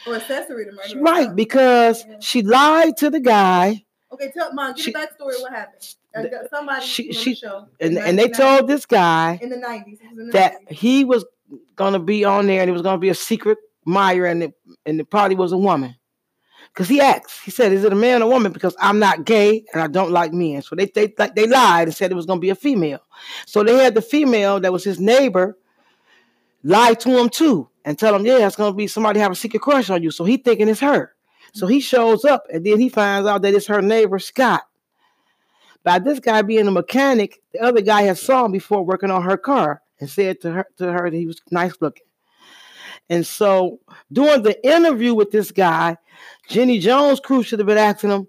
or 0.07 0.17
accessory 0.17 0.65
to 0.67 0.73
murder. 0.73 1.01
Right, 1.01 1.35
because 1.35 2.05
Yeah. 2.09 2.17
she 2.21 2.43
lied 2.43 2.97
to 2.99 3.09
the 3.11 3.21
guy 3.21 3.85
Okay, 4.13 4.31
tell 4.37 4.53
mom, 4.53 4.75
give 4.75 4.85
She- 4.85 4.93
the 4.93 4.99
backstory. 4.99 5.41
What 5.41 5.53
happened? 5.53 5.95
Somebody 6.51 6.85
she- 6.85 7.09
on 7.09 7.15
she- 7.15 7.31
the 7.31 7.37
show 7.37 7.69
and, 7.81 7.99
and 7.99 8.19
they 8.19 8.25
1990 8.25 8.37
told 8.37 8.69
this 8.69 8.87
guy 8.87 9.39
in 9.41 9.49
the 9.49 9.57
nineties. 9.57 9.99
In 10.01 10.17
the 10.17 10.33
that 10.33 10.55
90s. 10.69 10.73
he 10.73 11.05
was 11.05 11.25
gonna 11.77 11.99
be 11.99 12.25
on 12.25 12.47
there 12.47 12.61
and 12.61 12.69
it 12.69 12.73
was 12.73 12.83
gonna 12.83 12.99
be 12.99 13.09
a 13.09 13.15
secret 13.15 13.59
Meyer 13.85 14.27
and 14.27 14.45
it 14.45 14.55
and 14.87 15.01
it 15.01 15.11
probably 15.11 15.37
was 15.37 15.53
a 15.53 15.59
woman. 15.59 15.97
Cause 16.75 16.89
he 16.89 17.03
asked, 17.03 17.43
he 17.45 17.51
said, 17.51 17.73
"Is 17.73 17.85
it 17.85 17.93
a 17.93 17.97
man 17.97 18.23
or 18.23 18.27
a 18.27 18.29
woman?" 18.29 18.51
Because 18.51 18.75
I'm 18.81 18.99
not 18.99 19.27
gay 19.27 19.63
and 19.73 19.83
I 19.83 19.89
don't 19.89 20.11
like 20.11 20.33
men. 20.33 20.63
So 20.63 20.75
they 20.75 20.87
they 20.87 21.13
like 21.19 21.35
they 21.35 21.47
lied 21.47 21.89
and 21.89 21.95
said 21.95 22.11
it 22.11 22.15
was 22.15 22.25
gonna 22.25 22.41
be 22.41 22.51
a 22.51 22.55
female. 22.55 23.01
So 23.45 23.63
they 23.63 23.77
had 23.77 23.95
the 23.95 24.01
female 24.01 24.59
that 24.61 24.73
was 24.73 24.83
his 24.83 24.99
neighbor 24.99 25.59
lie 26.63 26.95
to 26.95 27.19
him 27.19 27.29
too 27.29 27.69
and 27.85 27.99
tell 27.99 28.15
him, 28.15 28.25
"Yeah, 28.25 28.47
it's 28.47 28.57
gonna 28.57 28.75
be 28.75 28.87
somebody 28.87 29.21
have 29.21 29.33
a 29.33 29.35
secret 29.35 29.61
crush 29.61 29.91
on 29.91 30.03
you." 30.03 30.11
So 30.11 30.25
he 30.25 30.39
thinking 30.39 30.69
it's 30.69 30.81
her. 30.81 31.15
So 31.53 31.67
he 31.67 31.77
mm-hmm. 31.77 31.83
shows 31.83 32.25
up 32.25 32.45
and 32.51 32.65
then 32.65 32.81
he 32.81 32.89
finds 32.89 33.29
out 33.29 33.43
that 33.43 33.53
it's 33.53 33.67
her 33.67 33.83
neighbor 33.83 34.19
Scott. 34.19 34.63
By 35.85 35.99
this 35.99 36.21
guy 36.21 36.43
being 36.43 36.67
a 36.67 36.71
mechanic, 36.71 37.41
the 37.53 37.61
other 37.61 37.81
guy 37.81 38.03
had 38.03 38.19
saw 38.19 38.45
him 38.45 38.53
before 38.53 38.85
working 38.85 39.11
on 39.11 39.23
her 39.23 39.37
car 39.37 39.83
and 40.01 40.09
said 40.09 40.41
to 40.43 40.53
her 40.53 40.67
to 40.79 40.93
her 40.93 41.11
that 41.11 41.17
he 41.17 41.27
was 41.27 41.41
nice 41.51 41.75
looking. 41.81 42.07
And 43.11 43.27
so 43.27 43.81
during 44.13 44.43
the 44.43 44.65
interview 44.67 45.15
with 45.15 45.31
this 45.31 45.51
guy, 45.51 45.97
Jenny 46.49 46.79
Jones 46.79 47.21
crew 47.21 47.43
should 47.43 47.59
have 47.59 47.67
been 47.67 47.79
asking 47.79 48.11
him 48.11 48.29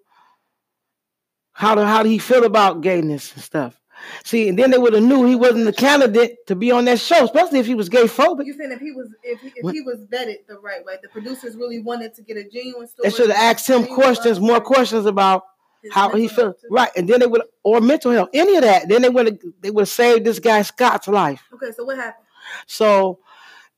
how 1.52 1.76
do, 1.76 1.82
how 1.82 2.04
do 2.04 2.10
he 2.10 2.18
feel 2.18 2.44
about 2.44 2.82
gayness 2.82 3.34
and 3.34 3.44
stuff. 3.44 3.80
See, 4.24 4.50
and 4.50 4.58
then 4.58 4.72
they 4.72 4.78
would 4.78 4.94
have 4.94 5.04
knew 5.04 5.26
he 5.26 5.36
wasn't 5.36 5.66
the 5.66 5.74
candidate 5.74 6.46
to 6.48 6.56
be 6.56 6.72
on 6.72 6.86
that 6.86 7.00
show, 7.00 7.24
especially 7.24 7.60
if 7.60 7.66
he 7.66 7.76
was 7.76 7.90
gay 7.90 8.02
But 8.02 8.12
phobic. 8.12 8.46
you 8.46 8.54
saying 8.54 8.72
if 8.72 8.82
he 8.82 8.92
was 8.92 9.14
if 9.24 9.40
he, 9.40 9.54
if 9.56 9.72
he 9.72 9.82
was 9.82 10.06
vetted 10.12 10.46
the 10.48 10.60
right 10.60 10.84
way, 10.84 10.98
the 11.02 11.10
producers 11.10 11.56
really 11.56 11.80
wanted 11.80 12.14
to 12.16 12.22
get 12.24 12.36
a 12.36 12.44
genuine 12.44 12.88
story. 12.88 13.10
They 13.10 13.16
should 13.16 13.30
have 13.30 13.38
asked 13.38 13.70
him 13.70 13.86
questions, 13.86 14.40
love 14.40 14.48
more 14.50 14.62
questions 14.62 15.06
about 15.06 15.44
how 15.92 16.10
he 16.16 16.28
feels, 16.28 16.56
right? 16.70 16.90
And 16.96 17.08
then 17.08 17.20
they 17.20 17.28
would, 17.28 17.42
or 17.64 17.82
mental 17.82 18.12
health, 18.12 18.30
any 18.34 18.56
of 18.56 18.62
that. 18.64 18.88
Then 18.90 19.02
they 19.02 19.10
would 19.10 19.40
they 19.62 19.72
would 19.72 19.88
save 19.88 20.24
this 20.24 20.40
guy 20.40 20.62
Scott's 20.62 21.08
life. 21.08 21.42
Okay, 21.54 21.72
so 21.76 21.84
what 21.86 21.98
happened? 21.98 22.26
So 22.68 23.20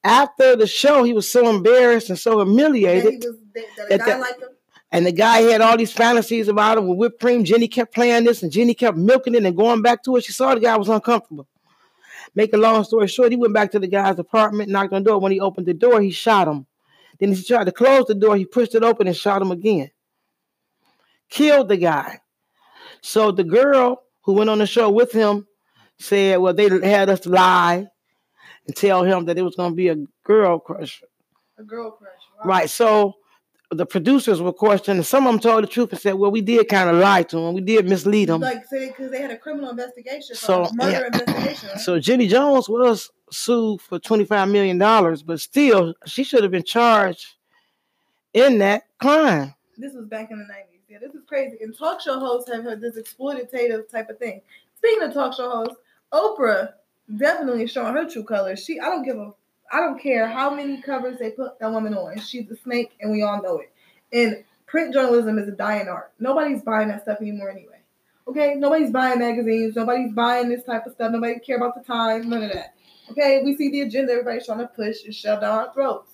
after 0.03 0.55
the 0.55 0.67
show, 0.67 1.03
he 1.03 1.13
was 1.13 1.29
so 1.31 1.49
embarrassed 1.49 2.09
and 2.09 2.19
so 2.19 2.37
That 2.39 2.45
humiliated. 2.45 3.23
was 3.25 3.35
that, 3.53 3.65
that 3.77 3.89
That 3.89 3.99
guy 3.99 4.13
the- 4.13 4.19
like 4.19 4.39
him. 4.39 4.49
And 4.91 5.05
the 5.05 5.11
guy 5.11 5.39
had 5.41 5.59
all 5.61 5.75
these 5.75 5.91
fantasies 5.91 6.47
about 6.47 6.77
him 6.77 6.87
with 6.87 6.97
whipped 6.97 7.19
cream. 7.19 7.43
Jenny 7.43 7.67
kept 7.67 7.93
playing 7.93 8.23
this, 8.23 8.43
and 8.43 8.51
Jenny 8.51 8.73
kept 8.73 8.95
milking 8.97 9.35
it 9.35 9.43
and 9.43 9.57
going 9.57 9.81
back 9.81 10.03
to 10.03 10.15
it. 10.15 10.23
She 10.23 10.31
saw 10.31 10.53
the 10.53 10.61
guy 10.61 10.77
was 10.77 10.87
uncomfortable. 10.87 11.47
Make 12.33 12.53
a 12.53 12.57
long 12.57 12.83
story 12.85 13.07
short, 13.07 13.31
he 13.31 13.37
went 13.37 13.53
back 13.53 13.71
to 13.71 13.79
the 13.79 13.87
guy's 13.87 14.19
apartment, 14.19 14.69
knocked 14.69 14.93
on 14.93 15.03
the 15.03 15.09
door. 15.09 15.19
When 15.19 15.31
he 15.33 15.39
opened 15.41 15.65
the 15.67 15.73
door, 15.73 15.99
he 16.01 16.11
shot 16.11 16.47
him. 16.47 16.65
Then 17.19 17.33
he 17.33 17.43
tried 17.43 17.65
to 17.65 17.71
close 17.73 18.05
the 18.05 18.15
door. 18.15 18.37
He 18.37 18.45
pushed 18.45 18.75
it 18.75 18.83
open 18.83 19.07
and 19.07 19.15
shot 19.17 19.41
him 19.41 19.51
again. 19.51 19.89
Killed 21.29 21.69
the 21.69 21.77
guy. 21.77 22.19
So 23.01 23.31
the 23.31 23.43
girl 23.43 24.03
who 24.23 24.33
went 24.33 24.49
on 24.49 24.59
the 24.59 24.67
show 24.67 24.89
with 24.89 25.11
him 25.11 25.47
said, 25.99 26.37
"Well, 26.37 26.53
they 26.53 26.69
had 26.87 27.09
us 27.09 27.25
lie 27.25 27.87
and 28.67 28.75
tell 28.75 29.03
him 29.03 29.25
that 29.25 29.37
it 29.37 29.43
was 29.43 29.55
going 29.55 29.71
to 29.71 29.75
be 29.75 29.89
a 29.89 29.97
girl 30.23 30.59
crush." 30.59 31.03
A 31.57 31.63
girl 31.63 31.91
crush. 31.91 32.11
Wow. 32.37 32.49
Right. 32.49 32.69
So 32.69 33.13
the 33.71 33.85
producers 33.85 34.41
were 34.41 34.53
questioning. 34.53 35.03
Some 35.03 35.25
of 35.25 35.33
them 35.33 35.39
told 35.39 35.63
the 35.63 35.67
truth 35.67 35.91
and 35.91 35.99
said, 36.01 36.13
"Well, 36.13 36.31
we 36.31 36.41
did 36.41 36.67
kind 36.67 36.89
of 36.89 36.97
lie 36.97 37.23
to 37.23 37.37
him. 37.37 37.55
We 37.55 37.61
did 37.61 37.87
mislead 37.89 38.29
him." 38.29 38.41
Like 38.41 38.65
say 38.65 38.87
because 38.87 39.11
they 39.11 39.21
had 39.21 39.31
a 39.31 39.37
criminal 39.37 39.69
investigation, 39.71 40.35
So, 40.35 40.69
murder 40.73 40.91
yeah. 40.91 41.05
investigation. 41.07 41.69
Right? 41.69 41.79
So 41.79 41.99
Jenny 41.99 42.27
Jones 42.27 42.69
was 42.69 43.09
sued 43.31 43.81
for 43.81 43.99
twenty 43.99 44.25
five 44.25 44.49
million 44.49 44.77
dollars, 44.77 45.23
but 45.23 45.41
still, 45.41 45.93
she 46.05 46.23
should 46.23 46.43
have 46.43 46.51
been 46.51 46.63
charged 46.63 47.35
in 48.33 48.59
that 48.59 48.83
crime. 49.01 49.55
This 49.77 49.93
was 49.93 50.05
back 50.07 50.31
in 50.31 50.39
the 50.39 50.45
nineties. 50.45 50.74
Yeah, 50.95 51.05
this 51.05 51.15
is 51.15 51.25
crazy. 51.27 51.57
And 51.59 51.77
talk 51.77 51.99
show 51.99 52.19
hosts 52.19 52.49
have 52.49 52.63
had 52.63 52.79
this 52.79 52.97
exploitative 52.97 53.89
type 53.89 54.09
of 54.09 54.17
thing. 54.17 54.41
Speaking 54.77 55.03
of 55.03 55.13
talk 55.13 55.33
show 55.33 55.49
hosts, 55.49 55.75
Oprah 56.13 56.71
definitely 57.17 57.67
showing 57.67 57.95
her 57.95 58.09
true 58.09 58.23
colors. 58.23 58.63
She, 58.63 58.79
I 58.79 58.85
don't 58.85 59.03
give 59.03 59.17
a, 59.17 59.33
I 59.73 59.81
don't 59.81 60.01
care 60.01 60.25
how 60.25 60.55
many 60.55 60.81
covers 60.81 61.19
they 61.19 61.31
put 61.31 61.59
that 61.59 61.69
woman 61.69 61.95
on. 61.95 62.17
She's 62.19 62.49
a 62.49 62.55
snake, 62.55 62.93
and 63.01 63.11
we 63.11 63.23
all 63.23 63.41
know 63.41 63.57
it. 63.57 63.73
And 64.13 64.45
print 64.67 64.93
journalism 64.93 65.37
is 65.37 65.49
a 65.49 65.51
dying 65.51 65.89
art. 65.89 66.13
Nobody's 66.17 66.61
buying 66.61 66.87
that 66.87 67.01
stuff 67.01 67.19
anymore 67.19 67.49
anyway. 67.49 67.81
Okay, 68.29 68.55
nobody's 68.55 68.91
buying 68.91 69.19
magazines. 69.19 69.75
Nobody's 69.75 70.13
buying 70.13 70.47
this 70.47 70.63
type 70.63 70.85
of 70.85 70.93
stuff. 70.93 71.11
Nobody 71.11 71.39
care 71.39 71.57
about 71.57 71.75
the 71.75 71.83
times. 71.83 72.25
None 72.25 72.43
of 72.43 72.53
that. 72.53 72.73
Okay, 73.11 73.41
we 73.43 73.57
see 73.57 73.69
the 73.69 73.81
agenda 73.81 74.13
everybody's 74.13 74.45
trying 74.45 74.59
to 74.59 74.67
push 74.67 75.03
and 75.03 75.13
shove 75.13 75.41
down 75.41 75.59
our 75.59 75.73
throats. 75.73 76.13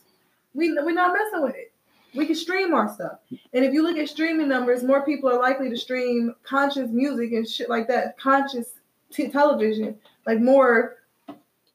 We 0.55 0.73
we're 0.73 0.91
not 0.91 1.13
messing 1.13 1.43
with 1.43 1.55
it. 1.55 1.70
We 2.13 2.25
can 2.25 2.35
stream 2.35 2.73
our 2.73 2.93
stuff. 2.93 3.19
And 3.53 3.63
if 3.63 3.73
you 3.73 3.83
look 3.83 3.97
at 3.97 4.09
streaming 4.09 4.49
numbers, 4.49 4.83
more 4.83 5.05
people 5.05 5.29
are 5.29 5.39
likely 5.39 5.69
to 5.69 5.77
stream 5.77 6.35
conscious 6.43 6.89
music 6.89 7.31
and 7.31 7.47
shit 7.47 7.69
like 7.69 7.87
that, 7.87 8.17
conscious 8.17 8.73
t- 9.11 9.29
television, 9.29 9.97
like 10.25 10.39
more 10.39 10.97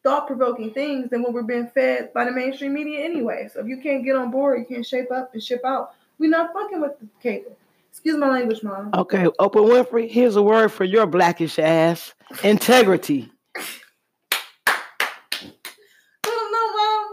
thought 0.03 0.27
provoking 0.27 0.73
things 0.73 1.11
than 1.11 1.23
what 1.23 1.33
we're 1.33 1.43
being 1.43 1.69
fed 1.69 2.13
by 2.13 2.25
the 2.25 2.31
mainstream 2.31 2.75
media 2.75 3.05
anyway. 3.05 3.49
So 3.53 3.61
if 3.61 3.67
you 3.67 3.81
can't 3.81 4.05
get 4.05 4.15
on 4.15 4.31
board, 4.31 4.59
you 4.61 4.65
can't 4.67 4.87
shape 4.87 5.11
up 5.11 5.33
and 5.33 5.43
ship 5.43 5.63
out. 5.65 5.95
We're 6.19 6.31
not 6.31 6.53
fucking 6.53 6.81
with 6.81 6.99
the 7.01 7.09
cable. 7.23 7.57
Excuse 7.91 8.17
my 8.19 8.29
language, 8.29 8.63
mom. 8.63 8.91
Okay, 8.95 9.25
Oprah 9.41 9.65
Winfrey. 9.67 10.09
Here's 10.09 10.37
a 10.37 10.43
word 10.43 10.71
for 10.71 10.85
your 10.85 11.07
blackish 11.07 11.59
ass: 11.59 12.15
integrity. 12.45 13.31
Let 14.67 14.75
them 16.25 16.51
know, 16.53 16.67
mom. 16.77 17.07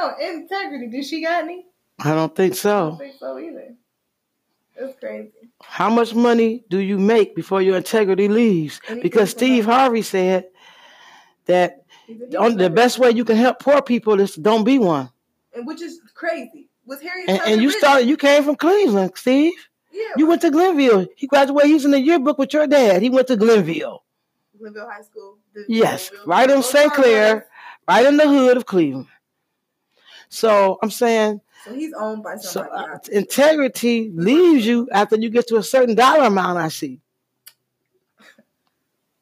Know. 0.00 0.14
Integrity. 0.40 0.88
Did 0.88 1.04
she 1.04 1.22
got 1.22 1.44
any? 1.44 1.66
I 1.98 2.14
don't 2.14 2.34
think 2.34 2.54
so. 2.54 2.70
I 2.76 2.80
don't 2.90 2.98
think 2.98 3.14
so 3.18 3.38
either. 3.38 3.74
It's 4.76 4.98
crazy. 5.00 5.32
How 5.62 5.90
much 5.90 6.14
money 6.14 6.64
do 6.70 6.78
you 6.78 6.98
make 6.98 7.34
before 7.34 7.60
your 7.60 7.76
integrity 7.76 8.28
leaves? 8.28 8.80
Anything 8.86 9.02
Because 9.02 9.30
Steve. 9.30 9.64
Harvey 9.64 10.02
said 10.02 10.46
that 11.46 11.84
the, 12.08 12.36
only, 12.36 12.54
the 12.56 12.62
hero. 12.64 12.74
best 12.74 12.98
way 13.00 13.10
you 13.10 13.24
can 13.24 13.36
help 13.36 13.58
poor 13.58 13.82
people 13.82 14.20
is 14.20 14.36
don't 14.36 14.62
be 14.64 14.78
one. 14.78 15.10
and 15.54 15.66
which 15.66 15.82
is 15.82 16.00
crazy. 16.14 16.68
Was 16.86 17.00
Harriet 17.02 17.28
And, 17.28 17.40
and 17.44 17.62
you 17.62 17.70
started. 17.72 18.08
You 18.08 18.16
came 18.16 18.44
from 18.44 18.54
Cleveland, 18.56 19.12
Steve. 19.16 19.52
Yeah, 19.92 20.02
You 20.16 20.26
went 20.28 20.40
to 20.42 20.50
Glenville. 20.50 21.06
He 21.16 21.26
graduated. 21.26 21.70
He's 21.70 21.84
in 21.84 21.90
the 21.90 22.00
yearbook 22.00 22.38
with 22.38 22.52
your 22.52 22.66
dad. 22.68 23.02
He 23.02 23.10
went 23.10 23.26
to 23.28 23.36
Glenville. 23.36 24.04
Glenville 24.58 24.88
High 24.88 25.02
School. 25.02 25.38
Yes, 25.66 26.08
Glenville- 26.10 26.26
right 26.26 26.50
in 26.50 26.62
St. 26.62 26.92
Clair. 26.92 27.46
right 27.88 28.06
in 28.06 28.16
the 28.16 28.28
hood 28.28 28.56
of 28.56 28.64
Cleveland. 28.66 29.06
So 30.28 30.78
I'm 30.82 30.90
saying, 30.90 31.40
So 31.64 31.74
he's 31.74 31.92
owned 31.94 32.22
by 32.22 32.36
so 32.36 32.62
somebody. 32.62 32.84
uh, 32.92 32.98
integrity 33.12 34.10
leaves 34.14 34.66
you 34.66 34.88
after 34.92 35.16
you 35.16 35.30
get 35.30 35.46
to 35.48 35.56
a 35.56 35.62
certain 35.62 35.94
dollar 35.94 36.24
amount. 36.26 36.58
I 36.58 36.68
see. 36.68 37.00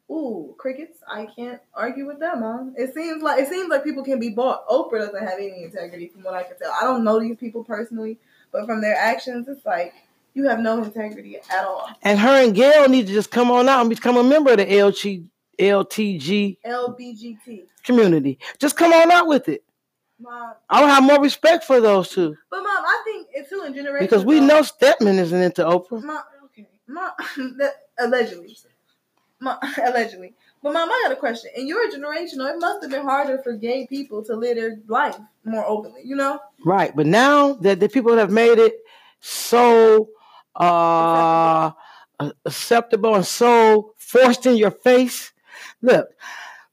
Ooh, 0.09 0.55
crickets! 0.57 0.99
I 1.05 1.25
can't 1.35 1.59
argue 1.73 2.07
with 2.07 2.19
that, 2.19 2.39
mom. 2.39 2.73
It 2.77 2.93
seems 2.93 3.21
like 3.21 3.41
it 3.41 3.49
seems 3.49 3.69
like 3.69 3.83
people 3.83 4.03
can 4.05 4.19
be 4.19 4.29
bought. 4.29 4.65
Oprah 4.69 4.99
doesn't 4.99 5.19
have 5.19 5.37
any 5.37 5.63
integrity, 5.63 6.07
from 6.07 6.23
what 6.23 6.33
I 6.33 6.43
can 6.43 6.57
tell. 6.57 6.71
I 6.71 6.85
don't 6.85 7.03
know 7.03 7.19
these 7.19 7.35
people 7.35 7.63
personally, 7.63 8.17
but 8.53 8.65
from 8.65 8.79
their 8.79 8.95
actions, 8.95 9.49
it's 9.49 9.65
like 9.65 9.93
you 10.33 10.47
have 10.47 10.59
no 10.59 10.81
integrity 10.81 11.37
at 11.49 11.65
all. 11.65 11.89
And 12.03 12.17
her 12.19 12.41
and 12.43 12.55
Gayle 12.55 12.87
need 12.87 13.07
to 13.07 13.13
just 13.13 13.31
come 13.31 13.51
on 13.51 13.67
out 13.67 13.81
and 13.81 13.89
become 13.89 14.15
a 14.15 14.23
member 14.23 14.51
of 14.51 14.57
the 14.57 14.65
LG, 14.65 15.25
LTG 15.59 16.57
LBGT, 16.65 17.63
community. 17.83 18.39
Just 18.59 18.77
come 18.77 18.93
on 18.93 19.11
out 19.11 19.27
with 19.27 19.49
it. 19.49 19.63
Mom. 20.19 20.53
I 20.69 20.81
would 20.81 20.89
have 20.89 21.03
more 21.03 21.21
respect 21.21 21.63
for 21.63 21.79
those 21.79 22.09
two 22.09 22.35
But 22.49 22.57
mom, 22.63 22.67
I 22.67 23.01
think 23.05 23.27
it's 23.33 23.49
too 23.49 23.63
in 23.65 23.73
generations. 23.73 24.09
because 24.09 24.25
we 24.25 24.39
though. 24.39 24.45
know 24.47 24.61
Stedman 24.63 25.19
isn't 25.19 25.41
into 25.41 25.63
Oprah. 25.63 26.03
Mom, 26.03 26.23
okay, 26.45 26.67
mom, 26.87 27.11
that, 27.57 27.73
allegedly, 27.99 28.57
mom, 29.39 29.57
allegedly. 29.83 30.33
But 30.63 30.73
mom, 30.73 30.89
I 30.89 31.01
got 31.03 31.11
a 31.11 31.19
question. 31.19 31.51
In 31.55 31.67
your 31.67 31.89
generation, 31.91 32.41
it 32.41 32.57
must 32.57 32.81
have 32.81 32.89
been 32.91 33.03
harder 33.03 33.39
for 33.43 33.53
gay 33.53 33.85
people 33.85 34.23
to 34.25 34.35
live 34.35 34.55
their 34.57 34.77
life 34.87 35.15
more 35.45 35.63
openly. 35.65 36.01
You 36.03 36.15
know? 36.15 36.39
Right, 36.65 36.95
but 36.95 37.05
now 37.05 37.53
that 37.53 37.79
the 37.79 37.87
people 37.87 38.17
have 38.17 38.31
made 38.31 38.57
it 38.57 38.73
so 39.19 40.09
uh 40.55 41.71
acceptable 42.45 43.13
and 43.13 43.25
so 43.25 43.93
forced 43.97 44.47
in 44.47 44.57
your 44.57 44.71
face. 44.71 45.31
Look, 45.83 46.07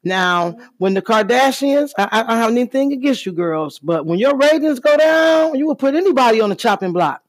now 0.04 0.56
when 0.78 0.94
the 0.94 1.02
Kardashians, 1.02 1.92
I, 1.96 2.08
I 2.10 2.22
don't 2.22 2.36
have 2.36 2.50
anything 2.50 2.92
against 2.92 3.26
you 3.26 3.32
girls, 3.32 3.78
but 3.78 4.06
when 4.06 4.18
your 4.18 4.36
ratings 4.36 4.80
go 4.80 4.96
down, 4.96 5.56
you 5.56 5.66
will 5.66 5.76
put 5.76 5.94
anybody 5.94 6.40
on 6.40 6.50
the 6.50 6.56
chopping 6.56 6.92
block. 6.92 7.22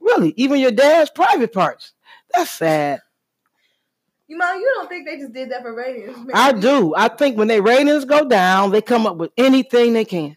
Really, 0.00 0.34
even 0.36 0.60
your 0.60 0.70
dad's 0.70 1.10
private 1.10 1.52
parts. 1.52 1.92
That's 2.32 2.50
sad. 2.50 3.00
You 4.26 4.36
mom, 4.36 4.58
you 4.58 4.72
don't 4.76 4.88
think 4.88 5.06
they 5.06 5.16
just 5.16 5.32
did 5.32 5.50
that 5.50 5.62
for 5.62 5.74
ratings? 5.74 6.30
I 6.34 6.52
do. 6.52 6.94
I 6.94 7.08
think 7.08 7.38
when 7.38 7.48
their 7.48 7.62
ratings 7.62 8.04
go 8.04 8.28
down, 8.28 8.70
they 8.70 8.82
come 8.82 9.06
up 9.06 9.16
with 9.16 9.30
anything 9.38 9.94
they 9.94 10.04
can. 10.04 10.36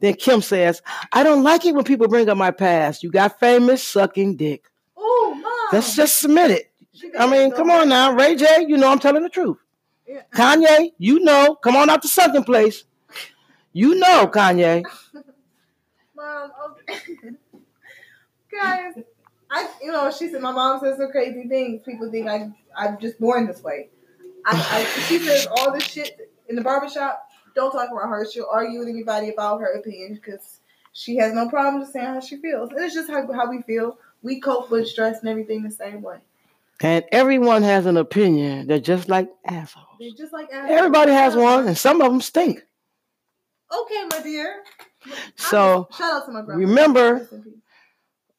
Then 0.00 0.14
Kim 0.14 0.42
says, 0.42 0.82
I 1.12 1.22
don't 1.22 1.44
like 1.44 1.64
it 1.64 1.74
when 1.74 1.84
people 1.84 2.08
bring 2.08 2.28
up 2.28 2.36
my 2.36 2.50
past. 2.50 3.02
You 3.02 3.10
got 3.10 3.38
famous 3.38 3.82
sucking 3.84 4.36
dick. 4.36 4.64
Oh, 4.96 5.34
mom. 5.40 5.52
Let's 5.72 5.94
just 5.94 6.18
submit 6.18 6.50
it. 6.50 6.72
I 7.18 7.30
mean, 7.30 7.52
come 7.52 7.70
on 7.70 7.88
now. 7.88 8.14
Ray 8.14 8.34
J, 8.34 8.66
you 8.66 8.76
know 8.76 8.90
I'm 8.90 8.98
telling 8.98 9.22
the 9.22 9.28
truth. 9.28 9.58
Yeah. 10.06 10.22
Kanye, 10.34 10.92
you 10.98 11.20
know. 11.20 11.54
Come 11.56 11.76
on 11.76 11.90
out 11.90 12.02
to 12.02 12.08
sucking 12.08 12.44
place. 12.44 12.84
You 13.72 13.96
know, 13.96 14.28
Kanye. 14.28 14.84
Mom, 16.16 16.50
okay. 16.70 17.00
Guys, 18.52 18.94
I 19.50 19.68
you 19.82 19.90
know 19.90 20.10
she 20.12 20.28
said 20.28 20.40
my 20.40 20.52
mom 20.52 20.78
says 20.78 20.96
some 20.96 21.10
crazy 21.10 21.48
things. 21.48 21.82
People 21.82 22.08
think 22.08 22.28
I 22.28 22.50
I'm 22.76 22.98
just 23.00 23.18
born 23.18 23.48
this 23.48 23.62
way. 23.64 23.88
I, 24.46 24.52
I 24.52 24.84
she 25.08 25.18
says 25.18 25.48
all 25.50 25.72
this 25.72 25.84
shit 25.84 26.30
in 26.48 26.54
the 26.54 26.62
barbershop. 26.62 27.28
Don't 27.56 27.72
talk 27.72 27.90
about 27.90 28.08
her. 28.08 28.24
She'll 28.30 28.48
argue 28.50 28.78
with 28.78 28.88
anybody 28.88 29.30
about 29.30 29.60
her 29.60 29.72
opinion 29.74 30.14
because 30.14 30.60
she 30.92 31.16
has 31.16 31.32
no 31.32 31.48
problem 31.48 31.82
just 31.82 31.92
saying 31.92 32.06
how 32.06 32.20
she 32.20 32.36
feels. 32.36 32.70
And 32.70 32.80
it's 32.84 32.94
just 32.94 33.10
how, 33.10 33.30
how 33.32 33.50
we 33.50 33.62
feel. 33.62 33.98
We 34.22 34.40
cope 34.40 34.70
with 34.70 34.88
stress 34.88 35.20
and 35.20 35.28
everything 35.28 35.62
the 35.62 35.70
same 35.70 36.02
way. 36.02 36.18
And 36.84 37.02
everyone 37.12 37.62
has 37.62 37.86
an 37.86 37.96
opinion. 37.96 38.66
They're 38.66 38.78
just 38.78 39.08
like 39.08 39.30
assholes. 39.46 39.86
They're 39.98 40.10
just 40.16 40.34
like 40.34 40.52
assholes. 40.52 40.70
Everybody 40.78 41.12
has 41.12 41.34
one, 41.34 41.66
and 41.66 41.78
some 41.78 42.02
of 42.02 42.10
them 42.12 42.20
stink. 42.20 42.62
Okay, 43.72 44.04
my 44.10 44.20
dear. 44.22 44.62
So 45.36 45.88
shout 45.96 46.12
out 46.12 46.26
to 46.26 46.32
my 46.32 46.42
grandma. 46.42 46.60
remember, 46.60 47.28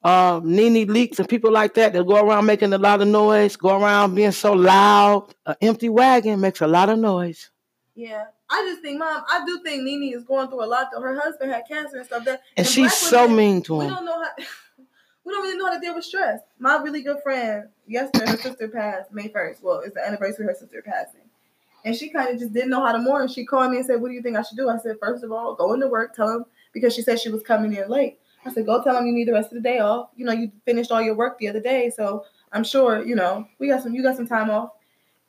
uh, 0.04 0.40
Nene 0.44 0.86
Leakes 0.86 1.18
and 1.18 1.28
people 1.28 1.50
like 1.50 1.74
that, 1.74 1.92
they'll 1.92 2.04
go 2.04 2.24
around 2.24 2.46
making 2.46 2.72
a 2.72 2.78
lot 2.78 3.00
of 3.02 3.08
noise, 3.08 3.56
go 3.56 3.80
around 3.80 4.14
being 4.14 4.30
so 4.32 4.52
loud. 4.52 5.34
An 5.44 5.56
empty 5.60 5.88
wagon 5.88 6.40
makes 6.40 6.60
a 6.60 6.66
lot 6.68 6.88
of 6.88 6.98
noise. 7.00 7.50
Yeah, 7.96 8.26
I 8.48 8.64
just 8.68 8.82
think, 8.82 8.98
mom, 9.00 9.24
I 9.28 9.44
do 9.44 9.60
think 9.64 9.82
Nene 9.82 10.14
is 10.16 10.24
going 10.24 10.48
through 10.48 10.64
a 10.64 10.66
lot. 10.66 10.88
Though 10.92 11.00
her 11.00 11.18
husband 11.18 11.50
had 11.50 11.64
cancer 11.68 11.96
and 11.96 12.06
stuff. 12.06 12.24
That 12.24 12.42
And 12.56 12.64
and 12.64 12.66
she's 12.66 12.94
so 12.94 13.22
women, 13.22 13.36
mean 13.36 13.62
to 13.62 13.76
We 13.78 13.84
him. 13.86 13.94
don't 13.94 14.04
know. 14.04 14.12
We 14.12 14.14
don't 14.14 14.15
really 15.46 15.58
know 15.58 15.66
how 15.66 15.74
to 15.74 15.80
deal 15.80 15.94
with 15.94 16.04
stress. 16.04 16.40
My 16.58 16.76
really 16.76 17.02
good 17.02 17.22
friend, 17.22 17.68
yesterday, 17.86 18.30
her 18.30 18.36
sister 18.36 18.68
passed 18.68 19.12
May 19.12 19.28
first. 19.28 19.62
Well, 19.62 19.80
it's 19.80 19.94
the 19.94 20.06
anniversary 20.06 20.44
of 20.44 20.50
her 20.50 20.56
sister 20.58 20.82
passing, 20.82 21.28
and 21.84 21.94
she 21.94 22.10
kind 22.10 22.30
of 22.30 22.38
just 22.38 22.52
didn't 22.52 22.70
know 22.70 22.84
how 22.84 22.92
to 22.92 22.98
mourn. 22.98 23.28
She 23.28 23.44
called 23.44 23.70
me 23.70 23.78
and 23.78 23.86
said, 23.86 24.00
"What 24.00 24.08
do 24.08 24.14
you 24.14 24.22
think 24.22 24.36
I 24.36 24.42
should 24.42 24.56
do?" 24.56 24.68
I 24.68 24.78
said, 24.78 24.96
first 25.00 25.24
of 25.24 25.32
all, 25.32 25.54
go 25.54 25.72
into 25.72 25.88
work, 25.88 26.14
tell 26.14 26.28
him 26.28 26.44
because 26.72 26.94
she 26.94 27.02
said 27.02 27.20
she 27.20 27.30
was 27.30 27.42
coming 27.42 27.74
in 27.74 27.88
late. 27.88 28.18
I 28.44 28.52
said, 28.52 28.66
go 28.66 28.82
tell 28.82 28.96
him 28.96 29.06
you 29.06 29.12
need 29.12 29.26
the 29.26 29.32
rest 29.32 29.48
of 29.48 29.54
the 29.54 29.60
day 29.60 29.80
off. 29.80 30.10
You 30.14 30.24
know, 30.24 30.32
you 30.32 30.52
finished 30.64 30.92
all 30.92 31.02
your 31.02 31.16
work 31.16 31.38
the 31.38 31.48
other 31.48 31.60
day, 31.60 31.90
so 31.90 32.24
I'm 32.52 32.62
sure 32.64 33.04
you 33.04 33.16
know 33.16 33.48
we 33.58 33.68
got 33.68 33.82
some. 33.82 33.94
You 33.94 34.02
got 34.02 34.16
some 34.16 34.26
time 34.26 34.50
off, 34.50 34.70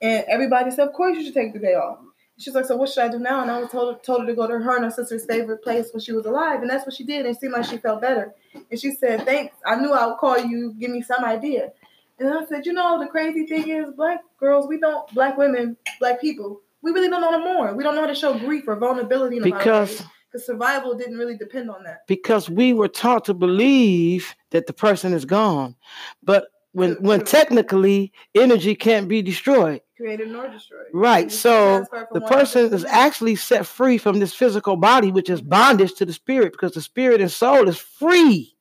and 0.02 0.26
everybody 0.28 0.72
said, 0.72 0.88
of 0.88 0.94
course 0.94 1.18
you 1.18 1.24
should 1.24 1.34
take 1.34 1.54
the 1.54 1.60
day 1.60 1.74
off. 1.74 2.00
She's 2.39 2.54
like, 2.54 2.65
so 2.65 2.76
what 2.78 2.89
should 2.89 3.04
I 3.04 3.10
do 3.10 3.17
now? 3.19 3.41
And 3.41 3.50
I 3.50 3.60
was 3.60 3.71
told 3.71 3.95
her, 3.95 4.00
told 4.02 4.21
her 4.21 4.28
to 4.28 4.34
go 4.36 4.47
to 4.47 4.60
her 4.60 4.76
and 4.76 4.86
her 4.86 4.91
sister's 4.91 5.26
favorite 5.26 5.63
place 5.63 5.89
when 5.91 6.02
she 6.02 6.12
was 6.12 6.26
alive, 6.26 6.62
and 6.62 6.69
that's 6.69 6.86
what 6.86 6.93
she 6.95 7.04
did. 7.04 7.26
And 7.26 7.36
it 7.36 7.39
seemed 7.39 7.54
like 7.54 7.65
she 7.65 7.78
felt 7.78 8.02
better. 8.02 8.34
And 8.69 8.80
she 8.80 8.91
said, 8.91 9.26
thanks. 9.26 9.56
I 9.65 9.76
knew 9.76 9.91
I 9.93 10.06
would 10.06 10.17
call 10.17 10.38
you, 10.38 10.73
give 10.80 10.91
me 10.91 11.02
some 11.02 11.23
idea. 11.26 11.71
And 12.19 12.30
I 12.30 12.45
said, 12.45 12.65
you 12.65 12.73
know, 12.73 13.00
the 13.00 13.08
crazy 13.08 13.45
thing 13.45 13.69
is, 13.69 13.91
black 13.95 14.21
girls, 14.39 14.67
we 14.67 14.80
don't, 14.80 15.12
black 15.13 15.38
women, 15.38 15.78
black 16.00 16.21
people, 16.21 16.62
we 16.82 16.91
really 16.91 17.10
don't 17.10 17.21
know 17.21 17.32
how 17.32 17.38
to 17.38 17.43
mourn. 17.43 17.76
We 17.76 17.84
don't 17.84 17.95
know 17.95 18.02
how 18.02 18.08
to 18.08 18.15
show 18.15 18.38
grief 18.38 18.67
or 18.67 18.76
vulnerability. 18.76 19.38
in 19.38 19.43
a 19.43 19.47
lot 19.47 19.56
of 19.56 19.60
Because 19.60 20.04
because 20.32 20.45
survival 20.45 20.93
didn't 20.93 21.17
really 21.17 21.38
depend 21.38 21.69
on 21.69 21.84
that. 21.84 22.06
because 22.08 22.50
we 22.50 22.73
were 22.73 22.88
taught 22.88 23.26
to 23.26 23.34
believe 23.34 24.36
that 24.52 24.67
the 24.67 24.73
person 24.73 25.13
is 25.13 25.26
gone. 25.26 25.76
But 26.21 26.47
when 26.73 26.93
when 27.02 27.23
technically 27.26 28.12
energy 28.36 28.76
can't 28.76 29.08
be 29.08 29.21
destroyed. 29.21 29.82
Created 29.98 30.30
nor 30.30 30.48
destroyed. 30.48 30.86
Right. 30.94 31.32
So 31.32 31.84
the 32.12 32.22
person 32.22 32.72
is 32.72 32.86
actually 32.86 33.36
set 33.36 33.66
free 33.66 33.98
from 33.98 34.20
this 34.20 34.32
physical 34.32 34.76
body, 34.76 35.12
which 35.12 35.28
is 35.28 35.42
bondage 35.42 35.96
to 35.96 36.06
the 36.06 36.14
spirit, 36.14 36.52
because 36.52 36.74
the 36.74 36.82
spirit 36.82 37.20
and 37.20 37.32
soul 37.32 37.68
is 37.68 37.80
free. 37.80 38.56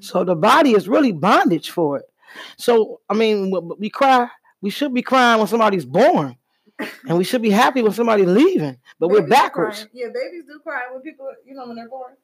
So 0.00 0.24
the 0.24 0.34
body 0.34 0.72
is 0.72 0.88
really 0.88 1.12
bondage 1.12 1.70
for 1.70 1.98
it. 1.98 2.06
So 2.56 3.00
I 3.08 3.14
mean, 3.14 3.52
we 3.78 3.90
cry. 3.90 4.28
We 4.60 4.70
should 4.70 4.92
be 4.92 5.02
crying 5.02 5.38
when 5.38 5.48
somebody's 5.48 5.84
born, 5.84 6.36
and 7.08 7.16
we 7.16 7.24
should 7.24 7.42
be 7.42 7.50
happy 7.50 7.82
when 7.82 7.92
somebody's 7.92 8.26
leaving. 8.26 8.78
But 8.98 9.08
we're 9.08 9.26
backwards. 9.26 9.86
Yeah, 9.92 10.06
babies 10.06 10.44
do 10.46 10.58
cry 10.60 10.88
when 10.92 11.02
people, 11.02 11.30
you 11.46 11.54
know, 11.54 11.66
when 11.66 11.76
they're 11.76 11.88
born. 11.88 12.14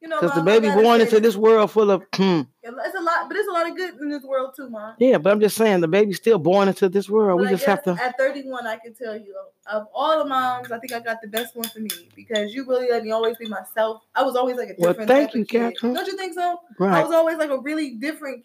You 0.00 0.06
know, 0.06 0.20
because 0.20 0.36
the 0.36 0.42
baby 0.42 0.68
born 0.70 1.00
into 1.00 1.18
this 1.18 1.34
world 1.34 1.72
full 1.72 1.90
of. 1.90 2.04
hmm, 2.14 2.42
It's 2.62 2.94
a 2.94 3.00
lot, 3.00 3.28
but 3.28 3.36
it's 3.36 3.48
a 3.48 3.52
lot 3.52 3.68
of 3.68 3.76
good 3.76 3.94
in 4.00 4.08
this 4.08 4.22
world 4.22 4.54
too, 4.54 4.70
mom. 4.70 4.94
yeah, 4.98 5.18
but 5.18 5.32
I'm 5.32 5.40
just 5.40 5.56
saying 5.56 5.80
the 5.80 5.88
baby's 5.88 6.18
still 6.18 6.38
born 6.38 6.68
into 6.68 6.88
this 6.88 7.10
world. 7.10 7.38
But 7.38 7.42
We 7.42 7.48
I 7.48 7.50
just 7.50 7.64
have 7.64 7.82
to. 7.82 7.90
At 8.00 8.16
31, 8.16 8.64
I 8.66 8.76
can 8.76 8.94
tell 8.94 9.16
you, 9.16 9.34
of 9.66 9.88
all 9.92 10.18
the 10.22 10.24
moms, 10.24 10.70
I 10.70 10.78
think 10.78 10.92
I 10.92 11.00
got 11.00 11.20
the 11.20 11.26
best 11.26 11.56
one 11.56 11.68
for 11.68 11.80
me 11.80 11.90
because 12.14 12.54
you 12.54 12.64
really 12.64 12.88
let 12.90 13.02
me 13.02 13.10
always 13.10 13.36
be 13.38 13.48
myself. 13.48 14.02
I 14.14 14.22
was 14.22 14.36
always 14.36 14.56
like 14.56 14.68
a 14.68 14.76
different. 14.76 14.98
Well, 14.98 15.06
thank 15.06 15.34
you. 15.34 15.44
Katherine. 15.44 15.94
Don't 15.94 16.06
you 16.06 16.16
think 16.16 16.34
so? 16.34 16.60
Right. 16.78 17.00
I 17.00 17.02
was 17.02 17.12
always 17.12 17.38
like 17.38 17.50
a 17.50 17.58
really 17.58 17.94
different. 17.94 18.44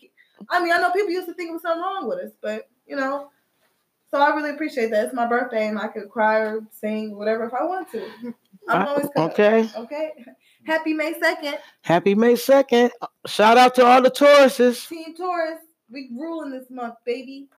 I 0.49 0.63
mean, 0.63 0.73
I 0.73 0.77
know 0.79 0.91
people 0.91 1.11
used 1.11 1.27
to 1.27 1.35
think 1.35 1.49
it 1.51 1.53
was 1.53 1.61
something 1.61 1.81
wrong 1.81 2.09
with 2.09 2.17
us, 2.19 2.31
but 2.41 2.67
you 2.87 2.95
know. 2.95 3.29
So 4.09 4.19
I 4.19 4.29
really 4.35 4.51
appreciate 4.51 4.91
that. 4.91 5.05
It's 5.05 5.13
my 5.13 5.25
birthday, 5.27 5.67
and 5.67 5.77
I 5.79 5.87
could 5.87 6.09
cry 6.09 6.37
or 6.39 6.61
sing 6.71 7.15
whatever 7.15 7.45
if 7.45 7.53
I 7.53 7.63
want 7.63 7.91
to. 7.91 8.07
I'm 8.69 8.87
always 8.87 9.07
cut 9.15 9.31
okay. 9.33 9.69
Okay. 9.77 10.11
Happy 10.65 10.93
May 10.93 11.13
second, 11.19 11.57
Happy 11.81 12.15
May 12.15 12.33
2nd. 12.33 12.91
Shout 13.27 13.57
out 13.57 13.75
to 13.75 13.85
all 13.85 14.01
the 14.01 14.11
Tauruses. 14.11 14.87
Team 14.87 15.15
Taurus. 15.15 15.59
We 15.91 16.09
ruling 16.17 16.51
this 16.51 16.69
month, 16.69 16.95
baby. 17.05 17.47